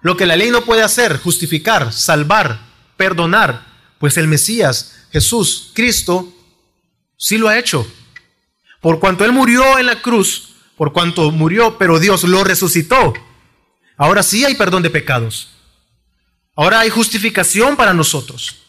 [0.00, 2.60] Lo que la ley no puede hacer, justificar, salvar,
[2.96, 3.71] perdonar,
[4.02, 6.28] pues el Mesías, Jesús, Cristo,
[7.16, 7.86] sí lo ha hecho.
[8.80, 13.12] Por cuanto Él murió en la cruz, por cuanto murió, pero Dios lo resucitó.
[13.96, 15.50] Ahora sí hay perdón de pecados.
[16.56, 18.64] Ahora hay justificación para nosotros.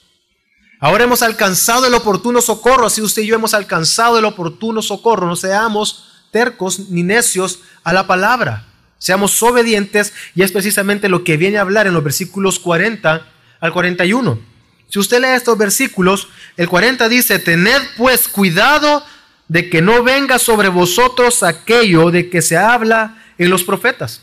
[0.80, 5.26] Ahora hemos alcanzado el oportuno socorro, así usted y yo hemos alcanzado el oportuno socorro.
[5.26, 8.68] No seamos tercos ni necios a la palabra.
[9.00, 13.26] Seamos obedientes y es precisamente lo que viene a hablar en los versículos 40
[13.60, 14.53] al 41.
[14.94, 19.04] Si usted lee estos versículos, el 40 dice, tened pues cuidado
[19.48, 24.22] de que no venga sobre vosotros aquello de que se habla en los profetas.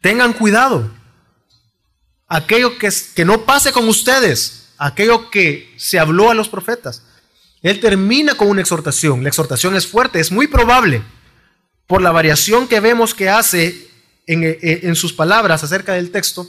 [0.00, 0.90] Tengan cuidado.
[2.26, 7.04] Aquello que, que no pase con ustedes, aquello que se habló a los profetas.
[7.62, 9.22] Él termina con una exhortación.
[9.22, 11.04] La exhortación es fuerte, es muy probable
[11.86, 13.88] por la variación que vemos que hace
[14.26, 16.48] en, sus palabras acerca del texto.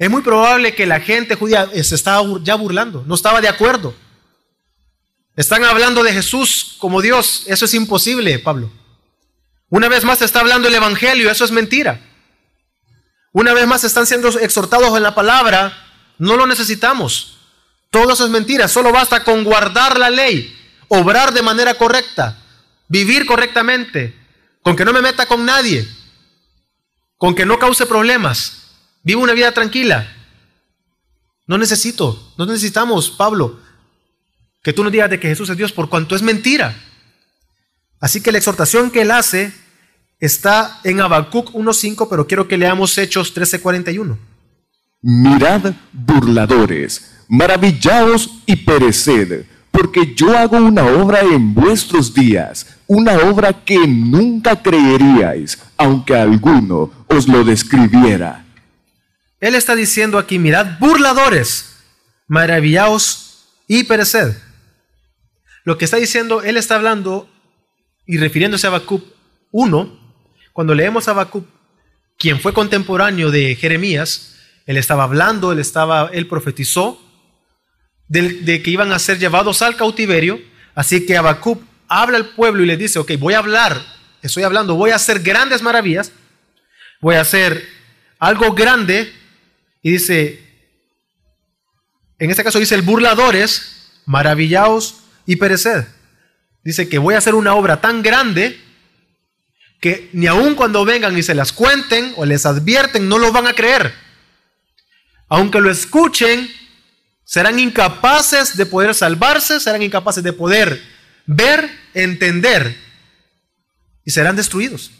[0.00, 3.94] Es muy probable que la gente judía se estaba ya burlando, no estaba de acuerdo.
[5.36, 7.44] Están hablando de Jesús como Dios.
[7.46, 8.72] Eso es imposible, Pablo.
[9.68, 12.00] Una vez más está hablando el Evangelio, eso es mentira.
[13.32, 15.76] Una vez más están siendo exhortados en la palabra,
[16.16, 17.36] no lo necesitamos.
[17.90, 20.58] Todo eso es mentira, solo basta con guardar la ley,
[20.88, 22.38] obrar de manera correcta,
[22.88, 24.18] vivir correctamente,
[24.62, 25.86] con que no me meta con nadie,
[27.18, 28.59] con que no cause problemas,
[29.02, 30.06] vivo una vida tranquila.
[31.46, 33.58] No necesito, no necesitamos, Pablo,
[34.62, 36.76] que tú nos digas de que Jesús es Dios por cuanto es mentira.
[37.98, 39.52] Así que la exhortación que él hace
[40.20, 44.16] está en Habacuc 1.5, pero quiero que leamos Hechos 13.41.
[45.02, 53.64] Mirad, burladores, maravillaos y pereced, porque yo hago una obra en vuestros días, una obra
[53.64, 58.44] que nunca creeríais, aunque alguno os lo describiera.
[59.40, 61.76] Él está diciendo aquí, mirad, burladores,
[62.28, 64.36] maravillaos y pereced.
[65.64, 67.28] Lo que está diciendo, él está hablando
[68.06, 69.04] y refiriéndose a Habacuc
[69.52, 69.98] 1,
[70.52, 71.46] cuando leemos a Habacuc,
[72.18, 77.00] quien fue contemporáneo de Jeremías, él estaba hablando, él, estaba, él profetizó
[78.08, 80.40] de, de que iban a ser llevados al cautiverio,
[80.74, 83.80] así que Habacuc habla al pueblo y le dice, ok, voy a hablar,
[84.22, 86.12] estoy hablando, voy a hacer grandes maravillas,
[87.00, 87.66] voy a hacer
[88.18, 89.12] algo grande,
[89.82, 90.50] y dice,
[92.18, 95.84] en este caso dice el burladores, maravillaos y pereced.
[96.62, 98.60] Dice que voy a hacer una obra tan grande
[99.80, 103.46] que ni aun cuando vengan y se las cuenten o les advierten, no lo van
[103.46, 103.94] a creer.
[105.28, 106.50] Aunque lo escuchen,
[107.24, 110.82] serán incapaces de poder salvarse, serán incapaces de poder
[111.24, 112.76] ver, entender
[114.04, 114.90] y serán destruidos.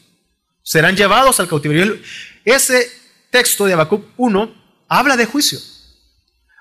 [0.63, 1.99] Serán llevados al cautiverio.
[2.45, 2.91] Ese
[3.31, 4.60] texto de Habacuc 1
[4.91, 5.59] habla de juicio.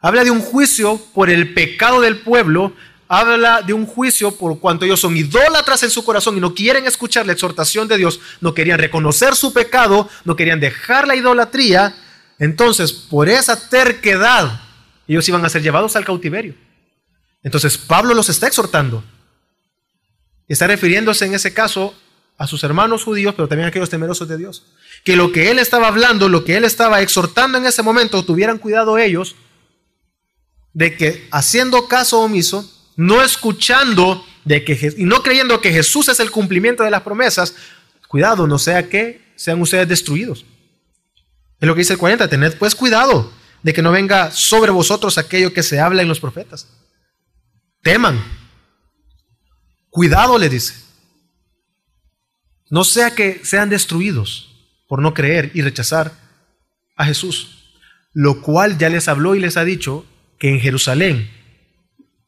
[0.01, 2.73] Habla de un juicio por el pecado del pueblo
[3.09, 6.85] habla de un juicio por cuanto ellos son idólatras en su corazón y no quieren
[6.85, 11.95] escuchar la exhortación de Dios, no querían reconocer su pecado, no querían dejar la idolatría.
[12.37, 14.61] Entonces, por esa terquedad,
[15.07, 16.53] ellos iban a ser llevados al cautiverio.
[17.41, 19.03] Entonces, Pablo los está exhortando.
[20.47, 21.95] Está refiriéndose en ese caso
[22.39, 24.63] a sus hermanos judíos, pero también a aquellos temerosos de Dios.
[25.03, 28.57] Que lo que él estaba hablando, lo que él estaba exhortando en ese momento, tuvieran
[28.57, 29.35] cuidado ellos
[30.73, 36.21] de que haciendo caso omiso, no escuchando de que, y no creyendo que Jesús es
[36.21, 37.55] el cumplimiento de las promesas,
[38.07, 40.45] cuidado, no sea que sean ustedes destruidos.
[41.59, 45.17] Es lo que dice el 40, tened pues cuidado de que no venga sobre vosotros
[45.17, 46.69] aquello que se habla en los profetas.
[47.83, 48.23] Teman.
[49.89, 50.88] Cuidado, le dice.
[52.69, 54.49] No sea que sean destruidos
[54.87, 56.13] por no creer y rechazar
[56.95, 57.77] a Jesús.
[58.13, 60.05] Lo cual ya les habló y les ha dicho
[60.37, 61.29] que en Jerusalén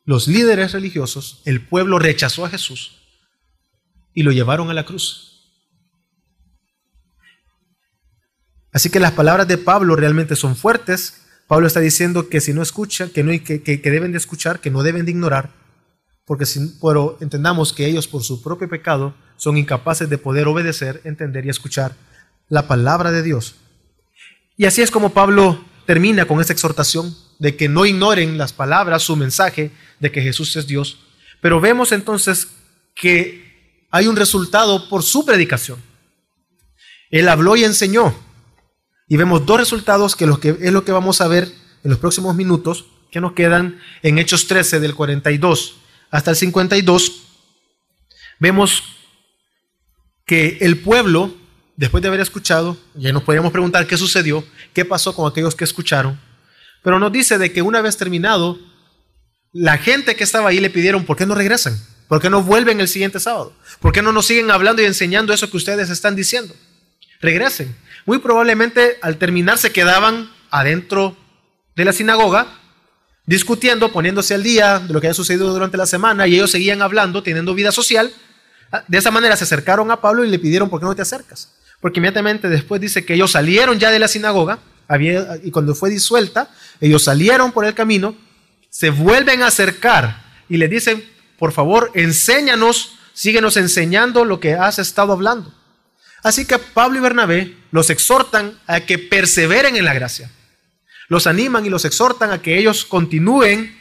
[0.04, 3.02] los líderes religiosos, el pueblo rechazó a Jesús
[4.14, 5.32] y lo llevaron a la cruz.
[8.74, 11.22] Así que las palabras de Pablo realmente son fuertes.
[11.48, 14.72] Pablo está diciendo que si no escuchan, que, no, que, que, deben de escuchar, que
[14.72, 15.52] no deben de ignorar,
[16.26, 21.02] porque si, pero entendamos que ellos por su propio pecado son incapaces de poder obedecer,
[21.04, 21.96] entender y escuchar
[22.48, 23.56] la palabra de Dios.
[24.56, 29.02] Y así es como Pablo termina con esta exhortación de que no ignoren las palabras,
[29.02, 31.00] su mensaje de que Jesús es Dios.
[31.42, 32.50] Pero vemos entonces
[32.94, 35.80] que hay un resultado por su predicación.
[37.10, 38.14] Él habló y enseñó.
[39.08, 41.52] Y vemos dos resultados que es lo que vamos a ver
[41.84, 45.78] en los próximos minutos que nos quedan en Hechos 13 del 42
[46.12, 47.24] hasta el 52.
[48.40, 49.01] Vemos
[50.32, 51.36] que el pueblo,
[51.76, 55.66] después de haber escuchado, ya nos podríamos preguntar qué sucedió, qué pasó con aquellos que
[55.66, 56.18] escucharon,
[56.82, 58.58] pero nos dice de que una vez terminado,
[59.52, 61.78] la gente que estaba ahí le pidieron, ¿por qué no regresan?
[62.08, 63.54] ¿Por qué no vuelven el siguiente sábado?
[63.82, 66.56] ¿Por qué no nos siguen hablando y enseñando eso que ustedes están diciendo?
[67.20, 67.76] Regresen.
[68.06, 71.18] Muy probablemente al terminar se quedaban adentro
[71.76, 72.48] de la sinagoga
[73.26, 76.82] discutiendo, poniéndose al día de lo que había sucedido durante la semana y ellos seguían
[76.82, 78.14] hablando, teniendo vida social.
[78.88, 81.52] De esa manera se acercaron a Pablo y le pidieron, ¿por qué no te acercas?
[81.80, 84.60] Porque inmediatamente después dice que ellos salieron ya de la sinagoga
[85.44, 86.50] y cuando fue disuelta,
[86.80, 88.16] ellos salieron por el camino,
[88.70, 91.04] se vuelven a acercar y le dicen,
[91.40, 95.54] por favor, enséñanos, síguenos enseñando lo que has estado hablando.
[96.24, 100.30] Así que Pablo y Bernabé los exhortan a que perseveren en la gracia.
[101.08, 103.78] Los animan y los exhortan a que ellos continúen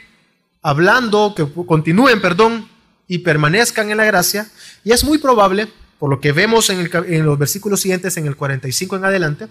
[0.61, 2.67] hablando, que continúen, perdón,
[3.11, 4.47] y permanezcan en la gracia.
[4.85, 5.67] Y es muy probable,
[5.99, 9.47] por lo que vemos en, en los versículos siguientes, en el 45 en adelante,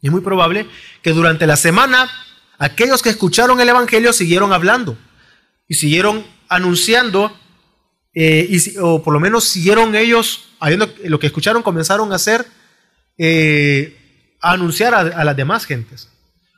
[0.00, 0.66] y es muy probable
[1.02, 2.10] que durante la semana
[2.58, 4.96] aquellos que escucharon el Evangelio siguieron hablando
[5.68, 7.30] y siguieron anunciando,
[8.14, 12.46] eh, y, o por lo menos siguieron ellos, habiendo, lo que escucharon, comenzaron a hacer,
[13.18, 16.08] eh, anunciar a, las demás gentes.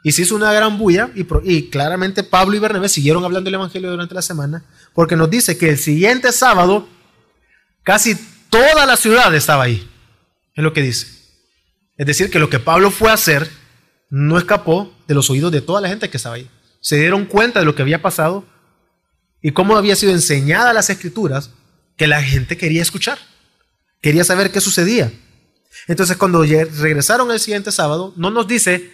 [0.05, 3.55] Y se hizo una gran bulla y, y, claramente Pablo y Bernabé siguieron hablando el
[3.55, 4.65] Evangelio durante la semana,
[4.95, 6.89] porque nos dice que el siguiente sábado
[7.83, 8.17] casi
[8.49, 9.89] toda la ciudad estaba ahí.
[10.55, 11.07] Es lo que dice.
[11.97, 13.51] Es decir, que lo que Pablo fue a hacer
[14.09, 16.51] no escapó de los oídos de toda la gente que estaba ahí.
[16.81, 18.45] Se dieron cuenta de lo que había pasado
[19.41, 21.51] y cómo había sido enseñada las escrituras
[21.97, 23.19] que la gente quería escuchar.
[24.01, 25.13] Quería saber qué sucedía.
[25.87, 28.91] Entonces cuando regresaron el siguiente sábado, no nos dice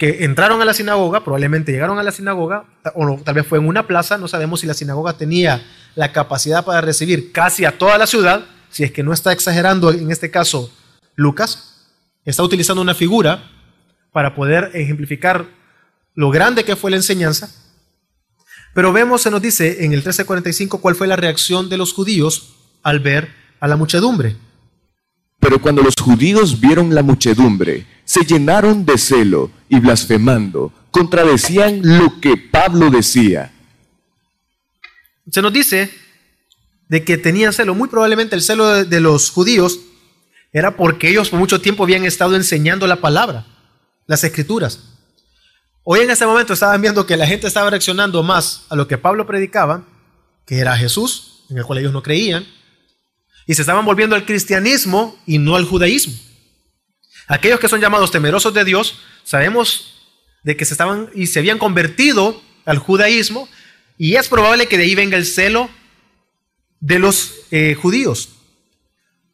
[0.00, 3.68] que entraron a la sinagoga, probablemente llegaron a la sinagoga, o tal vez fue en
[3.68, 5.62] una plaza, no sabemos si la sinagoga tenía
[5.94, 9.92] la capacidad para recibir casi a toda la ciudad, si es que no está exagerando
[9.92, 10.72] en este caso
[11.16, 11.86] Lucas,
[12.24, 13.50] está utilizando una figura
[14.10, 15.46] para poder ejemplificar
[16.14, 17.50] lo grande que fue la enseñanza.
[18.72, 22.54] Pero vemos, se nos dice en el 1345, cuál fue la reacción de los judíos
[22.82, 24.34] al ver a la muchedumbre.
[25.40, 32.20] Pero cuando los judíos vieron la muchedumbre, se llenaron de celo y blasfemando, contradecían lo
[32.20, 33.52] que Pablo decía.
[35.30, 35.92] Se nos dice
[36.88, 39.78] de que tenían celo, muy probablemente el celo de, los judíos
[40.52, 43.46] era porque ellos por mucho tiempo habían estado enseñando la palabra,
[44.08, 44.80] las escrituras.
[45.84, 48.98] Hoy en este momento estaban viendo que la gente estaba reaccionando más a lo que
[48.98, 49.84] Pablo predicaba,
[50.46, 52.44] que era Jesús, en el cual ellos no creían,
[53.46, 56.29] y se estaban volviendo al cristianismo y no al judaísmo.
[57.30, 60.08] Aquellos que son llamados temerosos de Dios, sabemos
[60.42, 63.48] de que se estaban y se habían convertido al judaísmo,
[63.96, 65.70] y es probable que de ahí venga el celo
[66.80, 68.30] de los eh, judíos.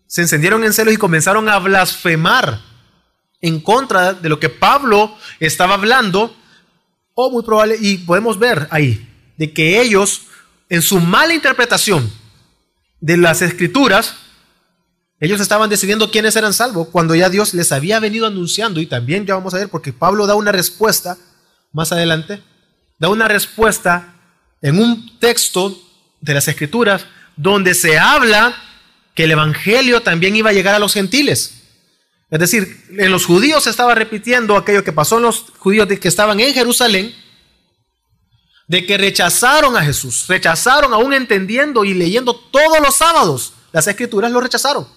[0.07, 2.61] Se encendieron en celos y comenzaron a blasfemar
[3.41, 6.37] en contra de lo que Pablo estaba hablando,
[7.15, 10.27] o muy probable, y podemos ver ahí, de que ellos,
[10.69, 12.13] en su mala interpretación
[13.01, 14.17] de las escrituras,
[15.19, 19.25] ellos estaban decidiendo quiénes eran salvos cuando ya Dios les había venido anunciando, y también
[19.27, 21.17] ya vamos a ver, porque Pablo da una respuesta
[21.73, 22.43] más adelante,
[22.99, 24.15] da una respuesta
[24.61, 25.81] en un texto
[26.21, 27.07] de las escrituras
[27.37, 28.55] donde se habla
[29.15, 31.63] que el Evangelio también iba a llegar a los gentiles.
[32.29, 36.09] Es decir, en los judíos se estaba repitiendo aquello que pasó en los judíos que
[36.09, 37.15] estaban en Jerusalén,
[38.69, 44.33] de que rechazaron a Jesús, rechazaron aún entendiendo y leyendo todos los sábados las escrituras,
[44.33, 44.96] lo rechazaron.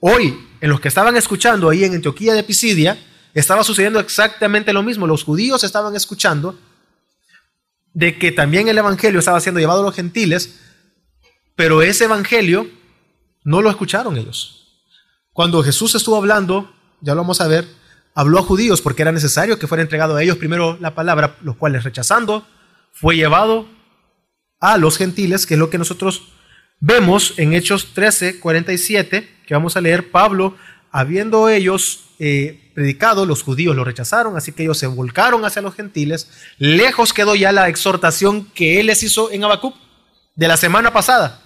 [0.00, 2.98] Hoy, en los que estaban escuchando ahí en Antioquía de Pisidia,
[3.34, 5.06] estaba sucediendo exactamente lo mismo.
[5.06, 6.58] Los judíos estaban escuchando
[7.92, 10.60] de que también el Evangelio estaba siendo llevado a los gentiles,
[11.54, 12.68] pero ese Evangelio
[13.44, 14.82] no lo escucharon ellos.
[15.32, 17.66] Cuando Jesús estuvo hablando, ya lo vamos a ver,
[18.14, 21.56] habló a judíos porque era necesario que fuera entregado a ellos primero la palabra, los
[21.56, 22.46] cuales rechazando,
[22.92, 23.68] fue llevado
[24.60, 26.32] a los gentiles, que es lo que nosotros
[26.80, 30.56] vemos en Hechos 13, 47, que vamos a leer, Pablo,
[30.90, 35.74] habiendo ellos eh, predicado, los judíos lo rechazaron, así que ellos se volcaron hacia los
[35.74, 39.74] gentiles, lejos quedó ya la exhortación que él les hizo en Habacuc
[40.34, 41.42] de la semana pasada.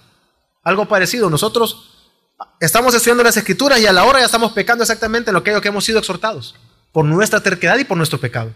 [0.62, 2.10] Algo parecido, nosotros
[2.58, 5.52] estamos estudiando las escrituras y a la hora ya estamos pecando exactamente en lo que,
[5.64, 6.54] hemos sido exhortados,
[6.92, 8.52] por nuestra terquedad y por nuestro pecado.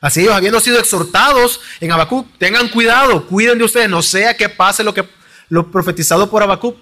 [0.00, 4.48] Así ellos habiendo sido exhortados en Habacuc, tengan cuidado, cuiden de ustedes, no sea que
[4.48, 5.08] pase lo que
[5.48, 6.76] lo profetizado por Habacuc,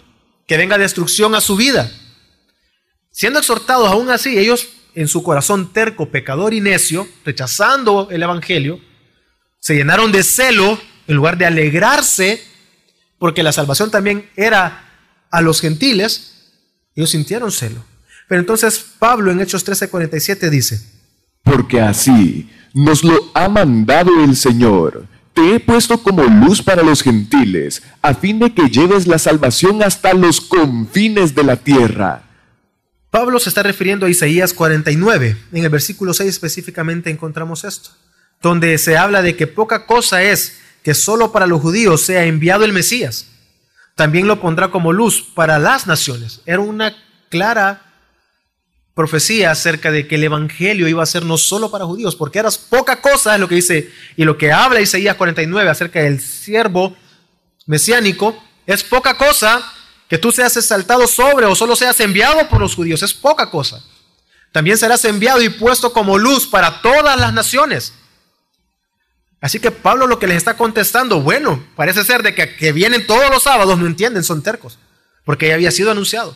[0.47, 1.90] que venga destrucción a su vida.
[3.11, 8.80] Siendo exhortados aún así, ellos en su corazón terco, pecador y necio, rechazando el evangelio,
[9.59, 12.42] se llenaron de celo en lugar de alegrarse,
[13.18, 14.84] porque la salvación también era
[15.30, 16.53] a los gentiles,
[16.94, 17.84] ellos sintieron celo.
[18.28, 20.80] Pero entonces Pablo en Hechos 13:47 dice,
[21.42, 25.07] porque así nos lo ha mandado el Señor,
[25.37, 29.82] te he puesto como luz para los gentiles, a fin de que lleves la salvación
[29.82, 32.22] hasta los confines de la tierra.
[33.11, 35.37] Pablo se está refiriendo a Isaías 49.
[35.53, 37.91] En el versículo 6 específicamente encontramos esto,
[38.41, 42.64] donde se habla de que poca cosa es que solo para los judíos sea enviado
[42.64, 43.26] el Mesías.
[43.95, 46.41] También lo pondrá como luz para las naciones.
[46.47, 46.97] Era una
[47.28, 47.82] clara
[48.97, 52.57] profecía acerca de que el evangelio iba a ser no solo para judíos, porque eras
[52.57, 56.97] poca cosa, es lo que dice, y lo que habla Isaías 49 acerca del siervo
[57.66, 59.70] mesiánico, es poca cosa
[60.09, 63.84] que tú seas exaltado sobre o solo seas enviado por los judíos, es poca cosa.
[64.51, 67.92] También serás enviado y puesto como luz para todas las naciones.
[69.42, 73.07] Así que Pablo lo que les está contestando, bueno, parece ser de que, que vienen
[73.07, 74.78] todos los sábados, no entienden, son tercos,
[75.26, 76.34] porque ya había sido anunciado.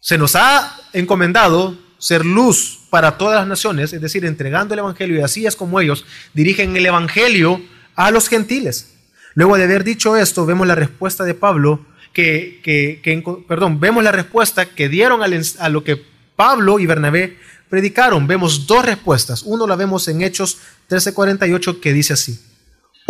[0.00, 5.18] Se nos ha encomendado ser luz para todas las naciones, es decir, entregando el Evangelio
[5.18, 7.60] y así es como ellos dirigen el Evangelio
[7.96, 8.94] a los gentiles.
[9.34, 13.00] Luego de haber dicho esto, vemos la respuesta de Pablo, que,
[13.46, 16.02] perdón, vemos la respuesta que dieron a lo que
[16.34, 17.36] Pablo y Bernabé
[17.68, 18.26] predicaron.
[18.26, 19.42] Vemos dos respuestas.
[19.44, 22.40] Uno la vemos en Hechos 13:48 que dice así.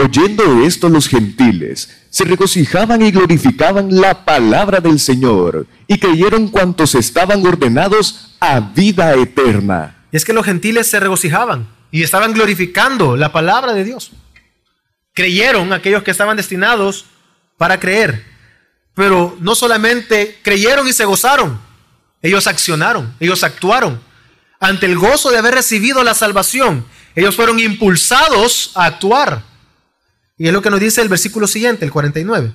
[0.01, 6.95] Oyendo esto los gentiles se regocijaban y glorificaban la palabra del Señor y creyeron cuantos
[6.95, 9.97] estaban ordenados a vida eterna.
[10.13, 14.13] Y es que los gentiles se regocijaban y estaban glorificando la palabra de Dios.
[15.15, 17.07] Creyeron aquellos que estaban destinados
[17.57, 18.25] para creer.
[18.95, 21.61] Pero no solamente creyeron y se gozaron,
[22.23, 24.01] ellos accionaron, ellos actuaron.
[24.61, 26.85] Ante el gozo de haber recibido la salvación,
[27.17, 29.43] ellos fueron impulsados a actuar.
[30.39, 32.53] Y es lo que nos dice el versículo siguiente, el 49.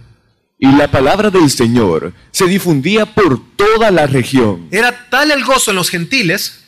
[0.58, 4.70] Y la palabra del Señor se difundía por toda la región.
[4.72, 6.60] Era tal el gozo en los gentiles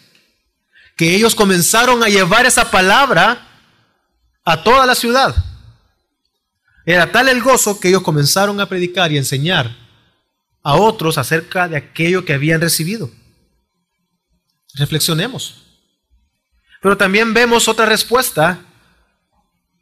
[0.98, 3.48] que ellos comenzaron a llevar esa palabra
[4.44, 5.36] a toda la ciudad.
[6.86, 9.76] Era tal el gozo que ellos comenzaron a predicar y enseñar
[10.62, 13.10] a otros acerca de aquello que habían recibido.
[14.74, 15.64] Reflexionemos.
[16.82, 18.60] Pero también vemos otra respuesta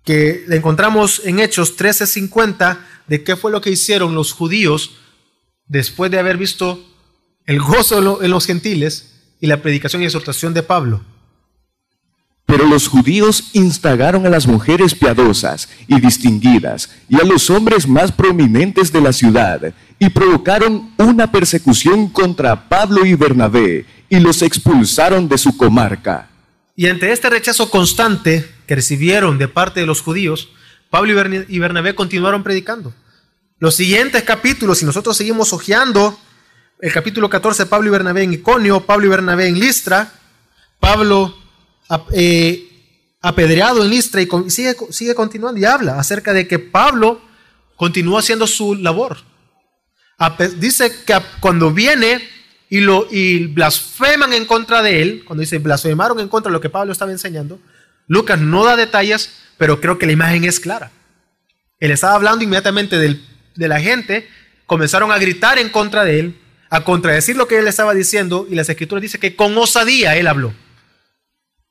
[0.03, 4.91] que la encontramos en Hechos 13:50 de qué fue lo que hicieron los judíos
[5.67, 6.83] después de haber visto
[7.45, 11.03] el gozo en los gentiles y la predicación y exhortación de Pablo.
[12.45, 18.11] Pero los judíos instagaron a las mujeres piadosas y distinguidas y a los hombres más
[18.11, 25.27] prominentes de la ciudad y provocaron una persecución contra Pablo y Bernabé y los expulsaron
[25.27, 26.29] de su comarca.
[26.75, 30.49] Y ante este rechazo constante que recibieron de parte de los judíos,
[30.89, 31.11] Pablo
[31.47, 32.93] y Bernabé continuaron predicando.
[33.59, 36.19] Los siguientes capítulos, si nosotros seguimos hojeando,
[36.79, 40.11] el capítulo 14, Pablo y Bernabé en Iconio, Pablo y Bernabé en Listra,
[40.79, 41.37] Pablo
[42.11, 47.21] eh, apedreado en Listra y sigue, sigue continuando y habla acerca de que Pablo
[47.75, 49.17] continúa haciendo su labor.
[50.57, 52.21] Dice que cuando viene
[52.73, 53.07] y, lo,
[53.53, 57.11] blasfeman en contra de él, cuando dice blasfemaron en contra de lo que Pablo estaba
[57.11, 57.59] enseñando,
[58.07, 60.89] Lucas no da detalles, pero creo que la imagen es clara.
[61.79, 64.27] Él estaba hablando inmediatamente de la gente,
[64.65, 68.55] comenzaron a gritar en contra de él, a contradecir lo que él estaba diciendo, y
[68.55, 70.51] las escrituras dicen que con osadía él habló.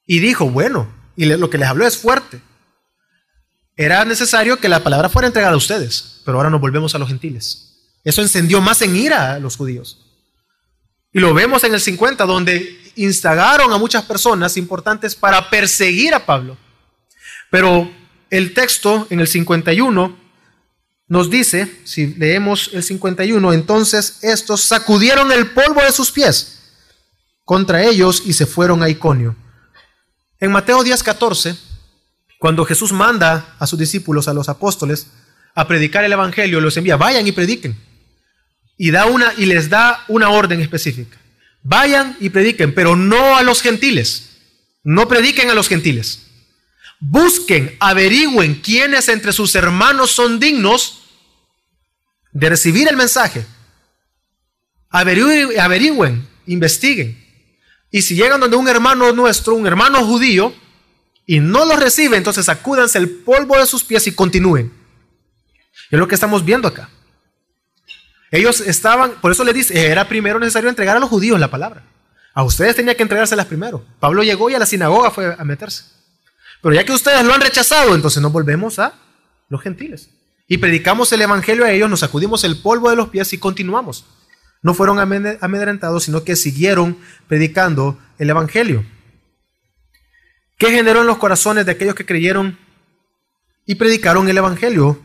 [0.07, 2.41] Y dijo, bueno, y lo que les habló es fuerte.
[3.77, 7.09] Era necesario que la palabra fuera entregada a ustedes, pero ahora nos volvemos a los
[7.09, 7.91] gentiles.
[8.05, 10.02] Eso encendió más en ira a los judíos.
[11.13, 16.25] Y lo vemos en el 50, donde instagaron a muchas personas importantes para perseguir a
[16.25, 16.57] Pablo.
[17.51, 17.91] Pero
[18.31, 20.17] el texto en el 51
[21.09, 26.61] nos dice, si leemos el 51, entonces estos sacudieron el polvo de sus pies
[27.45, 29.37] contra ellos y se fueron a Iconio.
[30.41, 31.57] En Mateo 10, 14,
[32.39, 35.09] cuando Jesús manda a sus discípulos, a los apóstoles,
[35.55, 37.92] a predicar el Evangelio, los envía, vayan y prediquen
[38.83, 41.17] y, da una, y les da una orden específica.
[41.63, 44.41] Vayan y prediquen, pero no a los gentiles.
[44.83, 46.27] No prediquen a los gentiles.
[46.99, 51.05] Busquen, averigüen quiénes entre sus hermanos son dignos
[52.33, 53.47] de recibir el mensaje.
[54.91, 57.25] Averigüen, averigüen, investiguen.
[57.93, 60.53] Y si llegan donde un hermano nuestro, un hermano judío,
[61.25, 64.73] y no lo recibe, entonces acúdanse el polvo de sus pies y continúen.
[65.89, 66.91] Es lo que estamos viendo acá.
[68.33, 71.85] Ellos estaban, por eso le dice, era primero necesario entregar a los judíos la palabra.
[72.35, 73.85] A ustedes tenía que entregárselas primero.
[74.01, 75.85] Pablo llegó y a la sinagoga fue a meterse.
[76.61, 78.95] Pero ya que ustedes lo han rechazado, entonces nos volvemos a
[79.49, 80.11] los gentiles.
[80.49, 84.05] Y predicamos el evangelio a ellos, nos sacudimos el polvo de los pies y continuamos.
[84.63, 88.85] No fueron amedrentados, sino que siguieron predicando el evangelio.
[90.59, 92.59] ¿Qué generó en los corazones de aquellos que creyeron
[93.67, 95.01] y predicaron el Evangelio.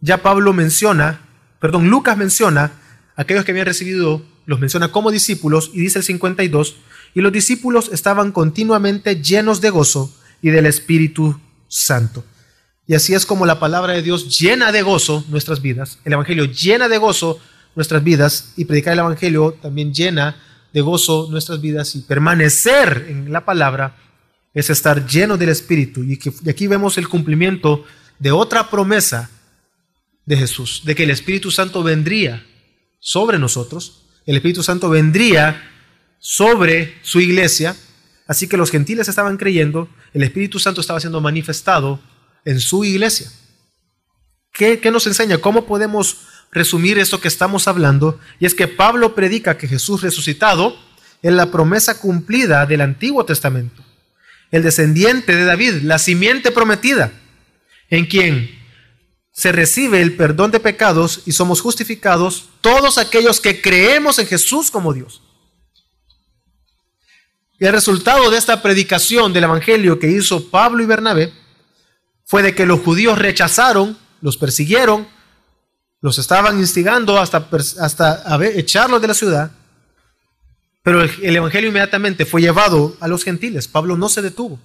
[0.00, 1.20] Ya Pablo menciona,
[1.62, 2.72] perdón, Lucas menciona,
[3.14, 6.74] aquellos que habían recibido, los menciona como discípulos, y dice el 52,
[7.14, 11.38] y los discípulos estaban continuamente llenos de gozo y del Espíritu
[11.68, 12.24] Santo.
[12.88, 16.46] Y así es como la palabra de Dios llena de gozo nuestras vidas, el Evangelio
[16.46, 17.38] llena de gozo
[17.76, 20.42] nuestras vidas, y predicar el Evangelio también llena
[20.72, 23.94] de gozo nuestras vidas, y permanecer en la palabra
[24.52, 26.02] es estar lleno del Espíritu.
[26.02, 27.84] Y, que, aquí vemos el cumplimiento
[28.18, 29.30] de otra promesa
[30.26, 32.46] de Jesús, de que el Espíritu Santo vendría
[33.00, 35.70] sobre nosotros, el Espíritu Santo vendría
[36.18, 37.76] sobre su iglesia,
[38.26, 42.00] así que los gentiles estaban creyendo, el Espíritu Santo estaba siendo manifestado
[42.44, 43.30] en su iglesia.
[44.52, 45.38] ¿Qué, ¿Qué, nos enseña?
[45.38, 46.18] ¿Cómo podemos
[46.52, 48.20] resumir esto que estamos hablando?
[48.38, 50.76] Y es que Pablo predica que Jesús resucitado
[51.22, 53.82] es la promesa cumplida del Antiguo Testamento
[54.52, 57.10] el descendiente de David, la simiente prometida,
[57.88, 58.61] en quien
[59.32, 64.70] se recibe el perdón de pecados y somos justificados todos aquellos que creemos en Jesús
[64.70, 65.22] como Dios.
[67.58, 71.32] Y el resultado de esta predicación del Evangelio que hizo Pablo y Bernabé
[72.24, 75.08] fue de que los judíos rechazaron, los persiguieron,
[76.00, 77.48] los estaban instigando hasta,
[77.80, 79.52] hasta echarlos de la ciudad
[80.82, 83.68] pero el, Evangelio inmediatamente fue llevado a los gentiles.
[83.68, 84.58] Pablo no se detuvo.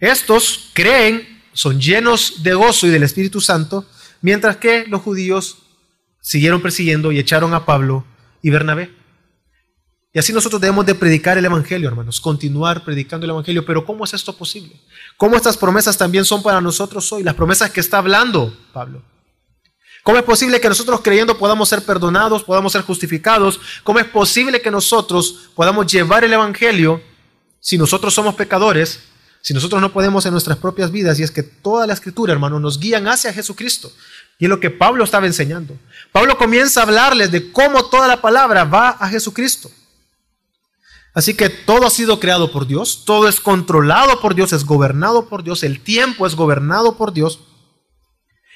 [0.00, 3.86] Estos creen, son llenos de gozo y del Espíritu Santo,
[4.20, 5.58] mientras que los judíos
[6.20, 8.04] siguieron persiguiendo y echaron a Pablo
[8.40, 8.90] y Bernabé.
[10.14, 13.64] Y así nosotros debemos de predicar el Evangelio, hermanos, continuar predicando el Evangelio.
[13.64, 14.78] Pero ¿cómo es esto posible?
[15.16, 17.22] ¿Cómo estas promesas también son para nosotros hoy?
[17.22, 19.02] Las promesas que está hablando Pablo.
[20.02, 23.60] ¿Cómo es posible que nosotros creyendo podamos ser perdonados, podamos ser justificados?
[23.84, 27.00] ¿Cómo es posible que nosotros podamos llevar el Evangelio
[27.60, 29.04] si nosotros somos pecadores,
[29.42, 31.18] si nosotros no podemos en nuestras propias vidas?
[31.20, 33.92] Y es que toda la escritura, hermano, nos guían hacia Jesucristo.
[34.38, 35.76] Y es lo que Pablo estaba enseñando.
[36.12, 39.70] Pablo comienza a hablarles de cómo toda la palabra va a Jesucristo.
[41.14, 45.28] Así que todo ha sido creado por Dios, todo es controlado por Dios, es gobernado
[45.28, 47.40] por Dios, el tiempo es gobernado por Dios.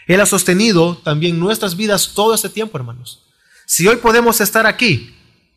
[0.06, 3.26] Él ha sostenido también nuestras vidas todo este tiempo, hermanos.
[3.66, 5.14] Si hoy podemos estar aquí,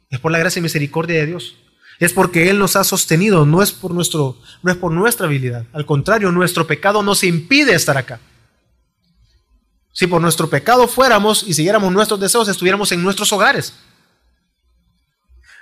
[0.09, 1.55] es por la gracia y misericordia de Dios.
[1.99, 5.65] Es porque Él nos ha sostenido, no es por, nuestro, no es por nuestra habilidad.
[5.73, 8.19] Al contrario, nuestro pecado nos impide estar acá.
[9.91, 13.73] Si por nuestro pecado fuéramos y siguiéramos nuestros deseos, estuviéramos en nuestros hogares.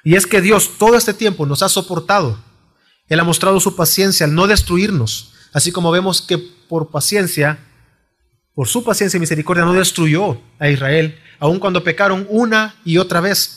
[0.04, 2.40] Y es que Dios todo este tiempo nos ha soportado.
[3.10, 5.34] Él ha mostrado su paciencia al no destruirnos.
[5.54, 7.60] Así como vemos que por paciencia
[8.58, 13.22] por su paciencia y misericordia no destruyó a Israel, aun cuando pecaron una y otra
[13.22, 13.57] vez.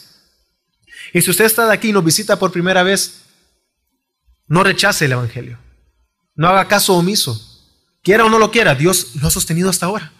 [1.12, 3.22] Y si usted está de aquí y nos visita por primera vez,
[4.46, 5.58] no rechace el Evangelio.
[6.34, 7.40] No haga caso omiso.
[8.02, 10.12] Quiera o no lo quiera, Dios lo ha sostenido hasta ahora,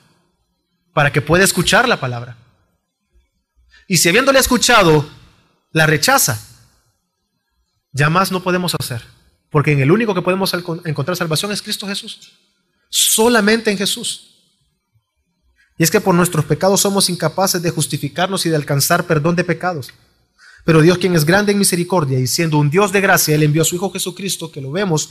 [0.93, 2.37] para que pueda escuchar la palabra.
[3.89, 5.09] Y si habiéndole escuchado,
[5.73, 6.41] la rechaza,
[7.93, 9.03] ya más no podemos hacer,
[9.51, 10.53] porque en el único que podemos
[10.85, 12.33] encontrar salvación es Cristo Jesús.
[12.91, 14.27] Solamente en Jesús.
[15.79, 19.45] Y es que por nuestros pecados somos incapaces de justificarnos y de alcanzar perdón de
[19.45, 19.95] pecados.
[20.65, 23.63] Pero Dios, quien es grande en misericordia y siendo un Dios de gracia, Él envió
[23.63, 25.11] a su Hijo Jesucristo, que lo vemos,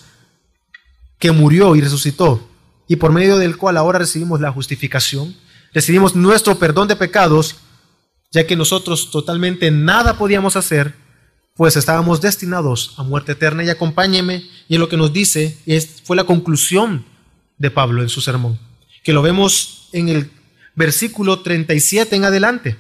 [1.18, 2.48] que murió y resucitó,
[2.88, 5.36] y por medio del cual ahora recibimos la justificación,
[5.74, 7.58] recibimos nuestro perdón de pecados,
[8.32, 10.96] ya que nosotros totalmente nada podíamos hacer,
[11.56, 13.64] pues estábamos destinados a muerte eterna.
[13.64, 17.06] Y acompáñeme, y en lo que nos dice, es, fue la conclusión
[17.58, 18.58] de Pablo en su sermón,
[19.04, 20.32] que lo vemos en el
[20.76, 22.78] versículo 37 en adelante.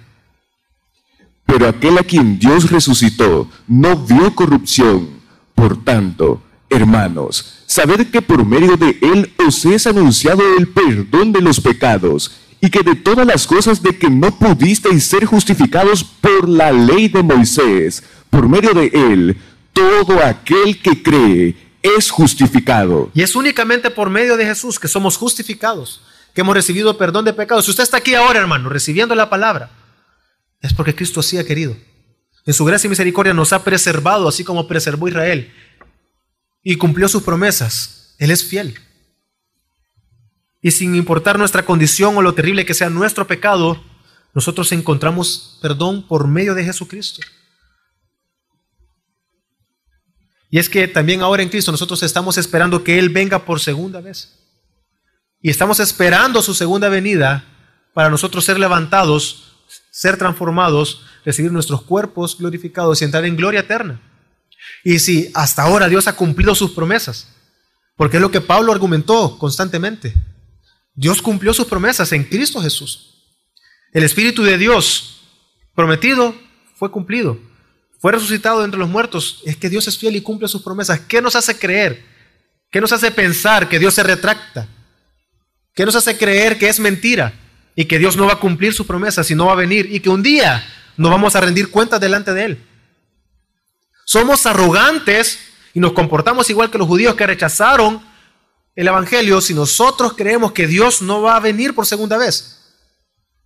[1.50, 5.10] Pero aquel a quien Dios resucitó no vio corrupción.
[5.56, 11.41] Por tanto, hermanos, sabed que por medio de él os es anunciado el perdón de
[11.41, 16.47] los pecados, y que de todas las cosas de que no pudisteis ser justificados por
[16.47, 19.36] la ley de Moisés, por medio de él,
[19.74, 23.10] todo aquel que cree es justificado.
[23.16, 26.02] Y es únicamente por medio de Jesús que somos justificados
[26.34, 27.66] que hemos recibido perdón de pecados.
[27.66, 29.72] Si usted está aquí ahora, hermano, recibiendo la palabra,
[30.62, 31.76] es porque Cristo así ha querido.
[32.45, 35.53] En su gracia y misericordia nos ha preservado, así como preservó Israel,
[36.64, 38.16] y cumplió sus promesas.
[38.18, 38.80] Él es fiel.
[40.62, 43.82] Y sin importar nuestra condición o lo terrible que sea nuestro pecado,
[44.34, 47.22] nosotros encontramos perdón por medio de Jesucristo.
[50.51, 54.01] Y es que también ahora en Cristo nosotros estamos esperando que Él venga por segunda
[54.01, 54.36] vez.
[55.41, 57.45] Y estamos esperando su segunda venida
[57.93, 59.49] para nosotros ser levantados,
[60.00, 64.00] ser transformados, recibir nuestros cuerpos glorificados y entrar en gloria eterna.
[64.82, 67.28] Y si hasta ahora Dios ha cumplido sus promesas,
[67.97, 70.14] porque es lo que Pablo argumentó constantemente.
[70.93, 73.26] Dios cumplió sus promesas en Cristo Jesús.
[73.91, 75.20] El Espíritu de Dios
[75.76, 76.34] prometido
[76.76, 77.38] fue cumplido.
[78.00, 79.41] Fue resucitado entre los muertos.
[79.45, 81.02] Es que Dios es fiel y cumple sus promesas.
[81.02, 82.06] ¿Qué nos hace creer?
[82.72, 84.66] ¿Qué nos hace pensar que Dios se retracta?
[85.76, 87.34] ¿Qué nos hace creer que es mentira
[87.80, 90.01] y que Dios no va a cumplir sus promesas y no va a venir y
[90.01, 90.67] que un día
[90.97, 92.63] no vamos a rendir cuentas delante de Él?
[94.03, 95.39] Somos arrogantes
[95.73, 98.01] y nos comportamos igual que los judíos que rechazaron
[98.75, 102.59] el Evangelio si nosotros creemos que Dios no va a venir por segunda vez.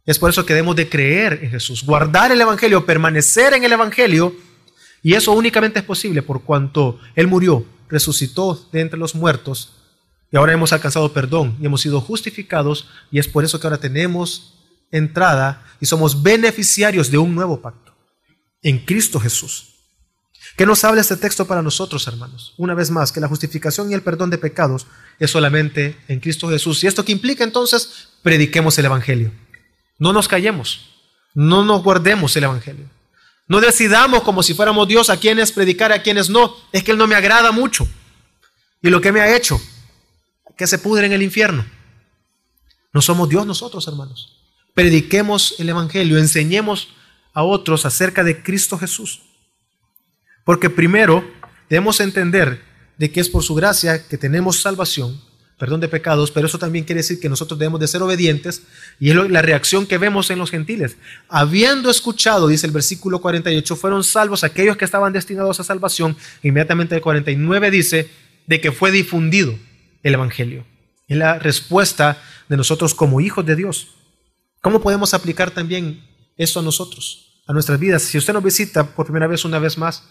[0.04, 3.74] Es por eso que debemos de creer en Jesús, guardar el Evangelio, permanecer en el
[3.74, 4.36] Evangelio,
[5.04, 9.83] y eso únicamente es posible por cuanto Él murió, resucitó de entre los muertos,
[10.34, 13.78] y ahora hemos alcanzado perdón y hemos sido justificados, y es por eso que ahora
[13.78, 14.56] tenemos
[14.90, 17.94] entrada y somos beneficiarios de un nuevo pacto
[18.64, 19.76] en Cristo Jesús.
[20.58, 22.56] ¿Qué nos habla este texto para nosotros, hermanos?
[22.58, 24.88] Una vez más, que la justificación y el perdón de pecados
[25.20, 26.84] es solamente en Cristo Jesús.
[26.84, 28.10] ¿Y esto qué implica entonces?
[28.24, 29.32] Prediquemos el Evangelio.
[30.00, 30.96] No nos callemos,
[31.36, 32.90] no nos guardemos el Evangelio.
[33.48, 36.56] No decidamos como si fuéramos Dios a quienes predicar, a quienes no.
[36.72, 37.88] Es que Él no me agrada mucho.
[38.82, 39.62] Y lo que me ha hecho,
[40.58, 41.66] que se pudre en el infierno.
[42.94, 44.38] No somos Dios nosotros, hermanos.
[44.74, 46.90] Prediquemos el Evangelio, enseñemos
[47.34, 49.22] a otros acerca de Cristo Jesús.
[50.44, 51.24] Porque primero
[51.70, 52.62] debemos entender
[52.98, 55.20] de que es por su gracia que tenemos salvación,
[55.58, 58.64] perdón de pecados, pero eso también quiere decir que nosotros debemos de ser obedientes
[59.00, 60.98] y es la reacción que vemos en los gentiles.
[61.30, 66.16] Habiendo escuchado, dice el versículo 48, fueron salvos aquellos que estaban destinados a salvación.
[66.44, 68.10] Inmediatamente el 49 dice
[68.46, 69.58] de que fue difundido
[70.04, 70.66] el Evangelio.
[71.08, 73.96] Es la respuesta de nosotros como hijos de Dios.
[74.62, 76.06] ¿Cómo podemos aplicar también
[76.38, 78.04] eso a nosotros, a nuestras vidas?
[78.04, 80.04] Si usted nos visita por primera vez, una vez más,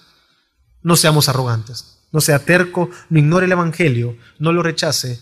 [0.82, 5.20] no seamos arrogantes, no sea terco, no ignore el Evangelio, no lo rechace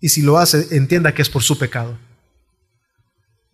[0.00, 1.98] y si lo hace, entienda que es por su pecado.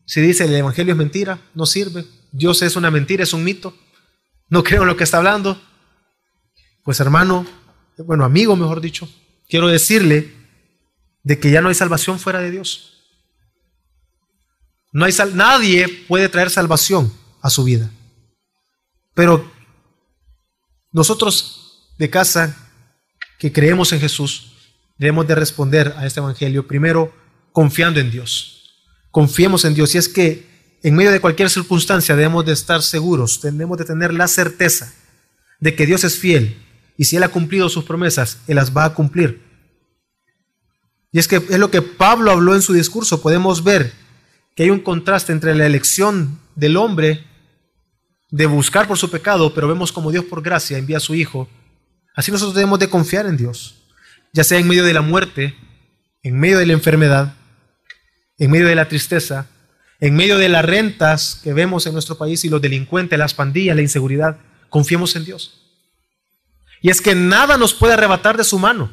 [0.07, 3.75] Si dice el Evangelio es mentira, no sirve, Dios es una mentira, es un mito,
[4.49, 5.61] no creo en lo que está hablando,
[6.83, 7.47] pues hermano,
[7.99, 9.09] bueno, amigo mejor dicho,
[9.49, 10.33] quiero decirle
[11.23, 12.91] de que ya no hay salvación fuera de Dios.
[14.93, 17.91] No hay sal nadie puede traer salvación a su vida.
[19.15, 19.51] Pero
[20.93, 22.57] nosotros de casa
[23.39, 24.53] que creemos en Jesús,
[24.99, 27.13] debemos de responder a este Evangelio primero
[27.53, 28.85] confiando en Dios.
[29.11, 29.95] Confiemos en Dios.
[29.95, 34.13] Y es que en medio de cualquier circunstancia debemos de estar seguros, debemos de tener
[34.13, 34.93] la certeza
[35.59, 36.64] de que Dios es fiel
[36.97, 39.43] y si Él ha cumplido sus promesas, Él las va a cumplir.
[41.13, 43.23] Y es que es lo que Pablo habló en su discurso.
[43.23, 43.93] Podemos ver
[44.57, 47.25] que hay un contraste entre la elección del hombre
[48.31, 51.49] de buscar por su pecado, pero vemos como Dios por gracia envía a su Hijo.
[52.17, 53.77] Así nosotros debemos de confiar en Dios,
[54.33, 55.55] ya sea en medio de la muerte,
[56.23, 57.35] en medio de la enfermedad,
[58.39, 59.47] en medio de la tristeza,
[60.01, 63.77] en medio de las rentas que vemos en nuestro país y los delincuentes, las pandillas,
[63.77, 64.39] la inseguridad.
[64.69, 65.64] Confiemos en Dios.
[66.85, 68.91] Y es que nada nos puede arrebatar de su mano.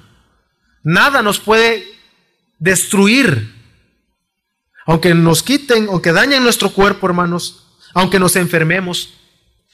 [0.82, 1.84] Nada nos puede
[2.58, 3.54] destruir.
[4.86, 9.16] Aunque nos quiten, o que dañen nuestro cuerpo, hermanos, aunque nos enfermemos,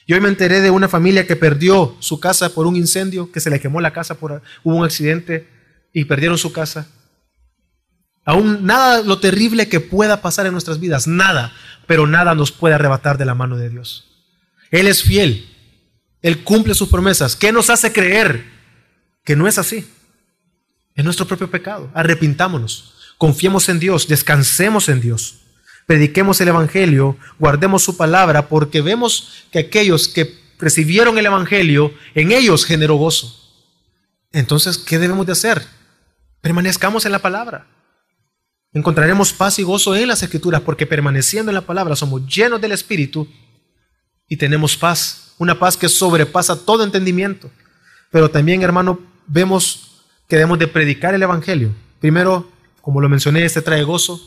[0.08, 3.40] yo hoy me enteré de una familia que perdió su casa por un incendio, que
[3.40, 5.48] se le quemó la casa, por, hubo un accidente
[5.94, 6.88] y perdieron su casa.
[8.26, 11.54] Aún nada lo terrible que pueda pasar en nuestras vidas, nada,
[11.86, 14.26] pero nada nos puede arrebatar de la mano de Dios.
[14.72, 15.48] Él es fiel,
[16.22, 17.36] Él cumple sus promesas.
[17.36, 18.46] ¿Qué nos hace creer
[19.24, 19.88] que no es así?
[20.96, 21.92] Es nuestro propio pecado.
[21.94, 25.42] Arrepintámonos, confiemos en Dios, descansemos en Dios
[25.88, 32.32] prediquemos el Evangelio, guardemos su palabra, porque vemos que aquellos que recibieron el Evangelio, en
[32.34, 33.34] ellos generó gozo.
[34.34, 35.66] Entonces, ¿qué debemos de hacer?
[36.42, 37.68] Permanezcamos en la palabra.
[38.74, 42.74] Encontraremos paz y gozo en las escrituras, porque permaneciendo en la palabra somos llenos del
[42.74, 43.28] Espíritu
[44.28, 47.50] y tenemos paz, una paz que sobrepasa todo entendimiento.
[48.12, 51.74] Pero también, hermano, vemos que debemos de predicar el Evangelio.
[52.00, 52.52] Primero,
[52.82, 54.20] como lo mencioné, este trae gozo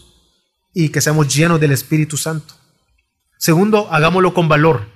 [0.72, 2.54] y que seamos llenos del Espíritu Santo.
[3.38, 4.86] Segundo, hagámoslo con valor.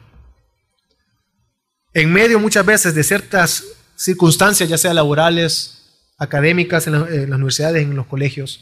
[1.93, 3.65] En medio muchas veces de ciertas
[3.97, 5.85] circunstancias, ya sea laborales,
[6.19, 8.61] académicas, en, las universidades, en los colegios,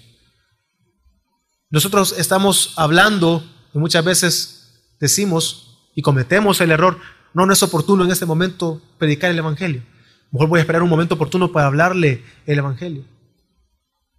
[1.71, 6.99] nosotros estamos hablando y muchas veces decimos y cometemos el error,
[7.35, 9.83] no, no es oportuno en este momento predicar el Evangelio.
[10.31, 13.05] Mejor voy a esperar un momento oportuno para hablarle el Evangelio.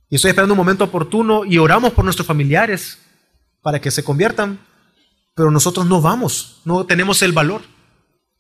[0.10, 3.00] Y estoy esperando un momento oportuno y oramos por nuestros familiares
[3.62, 4.60] para que se conviertan,
[5.34, 7.62] pero nosotros no vamos, no tenemos el valor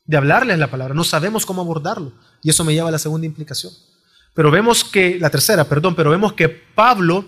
[0.05, 2.13] de hablarles la palabra, no sabemos cómo abordarlo.
[2.41, 3.73] Y eso me lleva a la segunda implicación.
[4.33, 7.25] Pero vemos que, la tercera, perdón, pero vemos que Pablo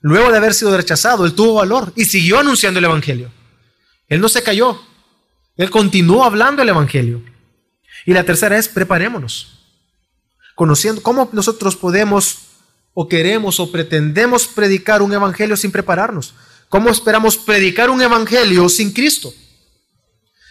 [0.00, 3.30] luego de haber sido rechazado, él tuvo valor y siguió anunciando el Evangelio.
[4.08, 4.80] Él no se cayó,
[5.56, 7.22] él continuó hablando el Evangelio.
[8.04, 9.58] Y la tercera es, preparémonos.
[10.54, 12.38] Conociendo cómo nosotros podemos
[12.94, 16.34] o queremos o pretendemos predicar un Evangelio sin prepararnos.
[16.68, 19.32] ¿Cómo esperamos predicar un Evangelio sin Cristo?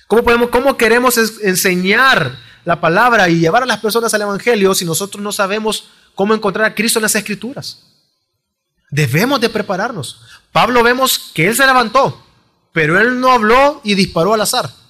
[0.07, 4.85] ¿Cómo, podemos, cómo queremos enseñar la palabra y llevar a las personas al Evangelio si
[4.85, 7.83] nosotros no sabemos cómo encontrar a Cristo en las Escrituras?
[8.91, 10.21] Debemos de prepararnos.
[10.51, 12.23] Pablo vemos que él se levantó,
[12.71, 14.84] pero él no habló y disparó al azar.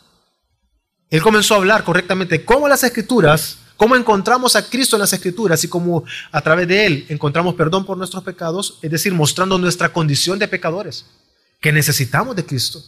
[1.10, 5.64] Él comenzó a hablar correctamente cómo las escrituras, cómo encontramos a Cristo en las escrituras
[5.64, 9.94] y cómo a través de él encontramos perdón por nuestros pecados, es decir, mostrando nuestra
[9.94, 11.06] condición de pecadores,
[11.62, 12.82] que necesitamos de Cristo.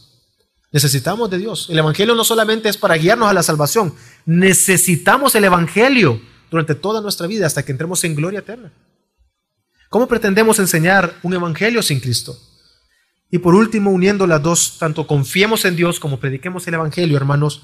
[0.70, 1.68] Necesitamos de Dios.
[1.70, 3.94] El Evangelio no solamente es para guiarnos a la salvación,
[4.26, 8.72] necesitamos el Evangelio durante toda nuestra vida hasta que entremos en gloria eterna.
[9.88, 12.38] ¿Cómo pretendemos enseñar un Evangelio sin Cristo?
[13.30, 17.62] Y por último, uniendo las dos, tanto confiemos en Dios como prediquemos el Evangelio, hermanos,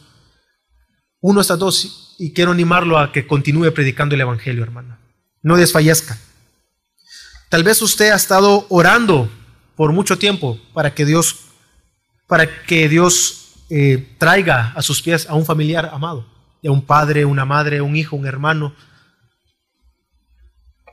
[1.27, 4.99] uno estas dos, y quiero animarlo a que continúe predicando el Evangelio, hermano.
[5.43, 6.19] No desfallezca.
[7.49, 9.31] Tal vez usted ha estado orando
[9.75, 11.37] por mucho tiempo para que Dios,
[12.27, 16.27] para que Dios eh, traiga a sus pies a un familiar amado,
[16.63, 18.75] a un padre, una madre, un hijo, un hermano.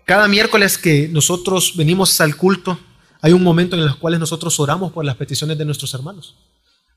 [0.05, 2.79] Cada miércoles que nosotros venimos al culto,
[3.21, 6.38] hay un momento en el cual nosotros oramos por las peticiones de nuestros hermanos.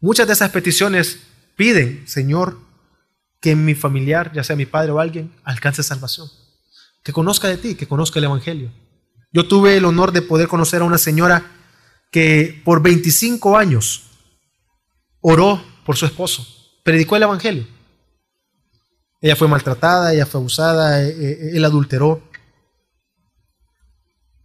[0.00, 1.18] Muchas de esas peticiones
[1.56, 2.73] piden, Señor,
[3.44, 6.30] que mi familiar, ya sea mi padre o alguien, alcance salvación.
[7.02, 8.72] Que conozca de ti, que conozca el Evangelio.
[9.34, 11.52] Yo tuve el honor de poder conocer a una señora
[12.10, 14.04] que por 25 años
[15.20, 16.46] oró por su esposo,
[16.82, 17.66] predicó el Evangelio.
[19.20, 22.26] Ella fue maltratada, ella fue abusada, eh, eh, él adulteró.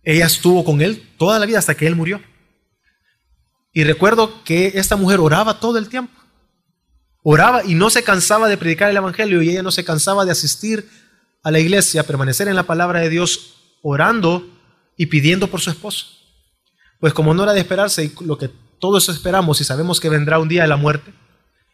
[0.03, 2.21] Ella estuvo con él toda la vida hasta que él murió.
[3.71, 6.18] Y recuerdo que esta mujer oraba todo el tiempo.
[7.31, 10.31] Oraba y no se cansaba de predicar el Evangelio y ella no se cansaba de
[10.31, 10.89] asistir
[11.43, 14.49] a la iglesia, permanecer en la palabra de Dios, orando
[14.97, 16.07] y pidiendo por su esposo.
[16.99, 18.49] Pues como no era de esperarse y lo que
[18.79, 21.13] todos esperamos y sabemos que vendrá un día de la muerte,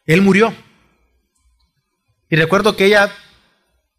[0.06, 0.54] él murió.
[2.30, 3.10] Y recuerdo que ella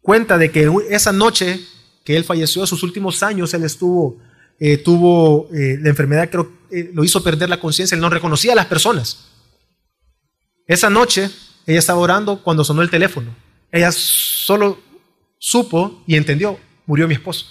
[0.03, 1.59] cuenta de que esa noche
[2.05, 4.19] que él falleció, sus últimos años, él estuvo
[4.59, 8.51] eh, tuvo eh, la enfermedad, creo, eh, lo hizo perder la conciencia, él no reconocía
[8.51, 9.25] a las personas.
[10.67, 11.31] Esa noche
[11.67, 13.35] ella estaba orando cuando sonó el teléfono.
[13.71, 14.79] Ella solo
[15.37, 17.45] supo y entendió, murió mi esposo.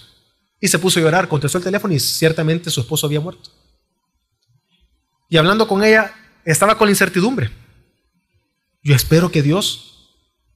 [0.59, 3.51] Y se puso a llorar, contestó el teléfono y ciertamente su esposo había muerto.
[5.29, 6.13] Y hablando con ella,
[6.45, 7.51] estaba con la incertidumbre.
[8.81, 10.09] Yo espero que Dios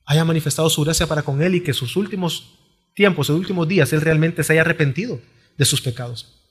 [0.05, 2.57] haya manifestado su gracia para con él y que sus últimos
[2.95, 5.22] tiempos, sus últimos días, él realmente se haya arrepentido
[5.57, 6.41] de sus pecados.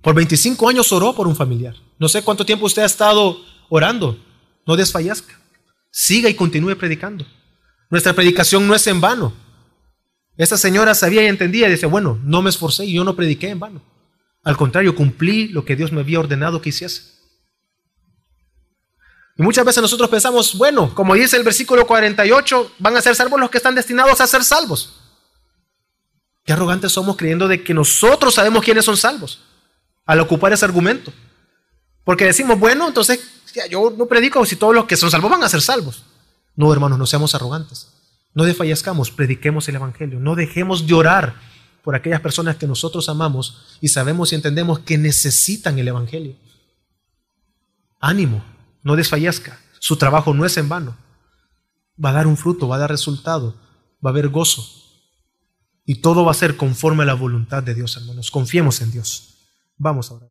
[0.00, 1.76] Por 25 años oró por un familiar.
[1.98, 4.18] No sé cuánto tiempo usted ha estado orando.
[4.66, 5.38] No desfallezca.
[5.90, 7.26] Siga y continúe predicando.
[7.90, 9.32] Nuestra predicación no es en vano.
[10.36, 13.48] Esta señora sabía y entendía y dice, bueno, no me esforcé y yo no prediqué
[13.48, 13.82] en vano.
[14.42, 17.20] Al contrario, cumplí lo que Dios me había ordenado que hiciese.
[19.36, 23.40] Y muchas veces nosotros pensamos, bueno, como dice el versículo 48, van a ser salvos
[23.40, 25.00] los que están destinados a ser salvos.
[26.44, 29.42] Qué arrogantes somos creyendo de que nosotros sabemos quiénes son salvos
[30.06, 31.12] al ocupar ese argumento.
[32.04, 33.20] Porque decimos, bueno, entonces
[33.70, 36.04] yo no predico si todos los que son salvos van a ser salvos.
[36.56, 37.88] No, hermanos, no seamos arrogantes.
[38.34, 40.20] No desfallezcamos, prediquemos el Evangelio.
[40.20, 41.34] No dejemos de orar
[41.82, 46.36] por aquellas personas que nosotros amamos y sabemos y entendemos que necesitan el Evangelio.
[48.00, 48.44] Ánimo,
[48.82, 49.60] no desfallezca.
[49.78, 50.96] Su trabajo no es en vano.
[52.02, 53.56] Va a dar un fruto, va a dar resultado,
[54.04, 54.64] va a haber gozo.
[55.84, 58.30] Y todo va a ser conforme a la voluntad de Dios, hermanos.
[58.30, 59.34] Confiemos en Dios.
[59.76, 60.28] Vamos ahora.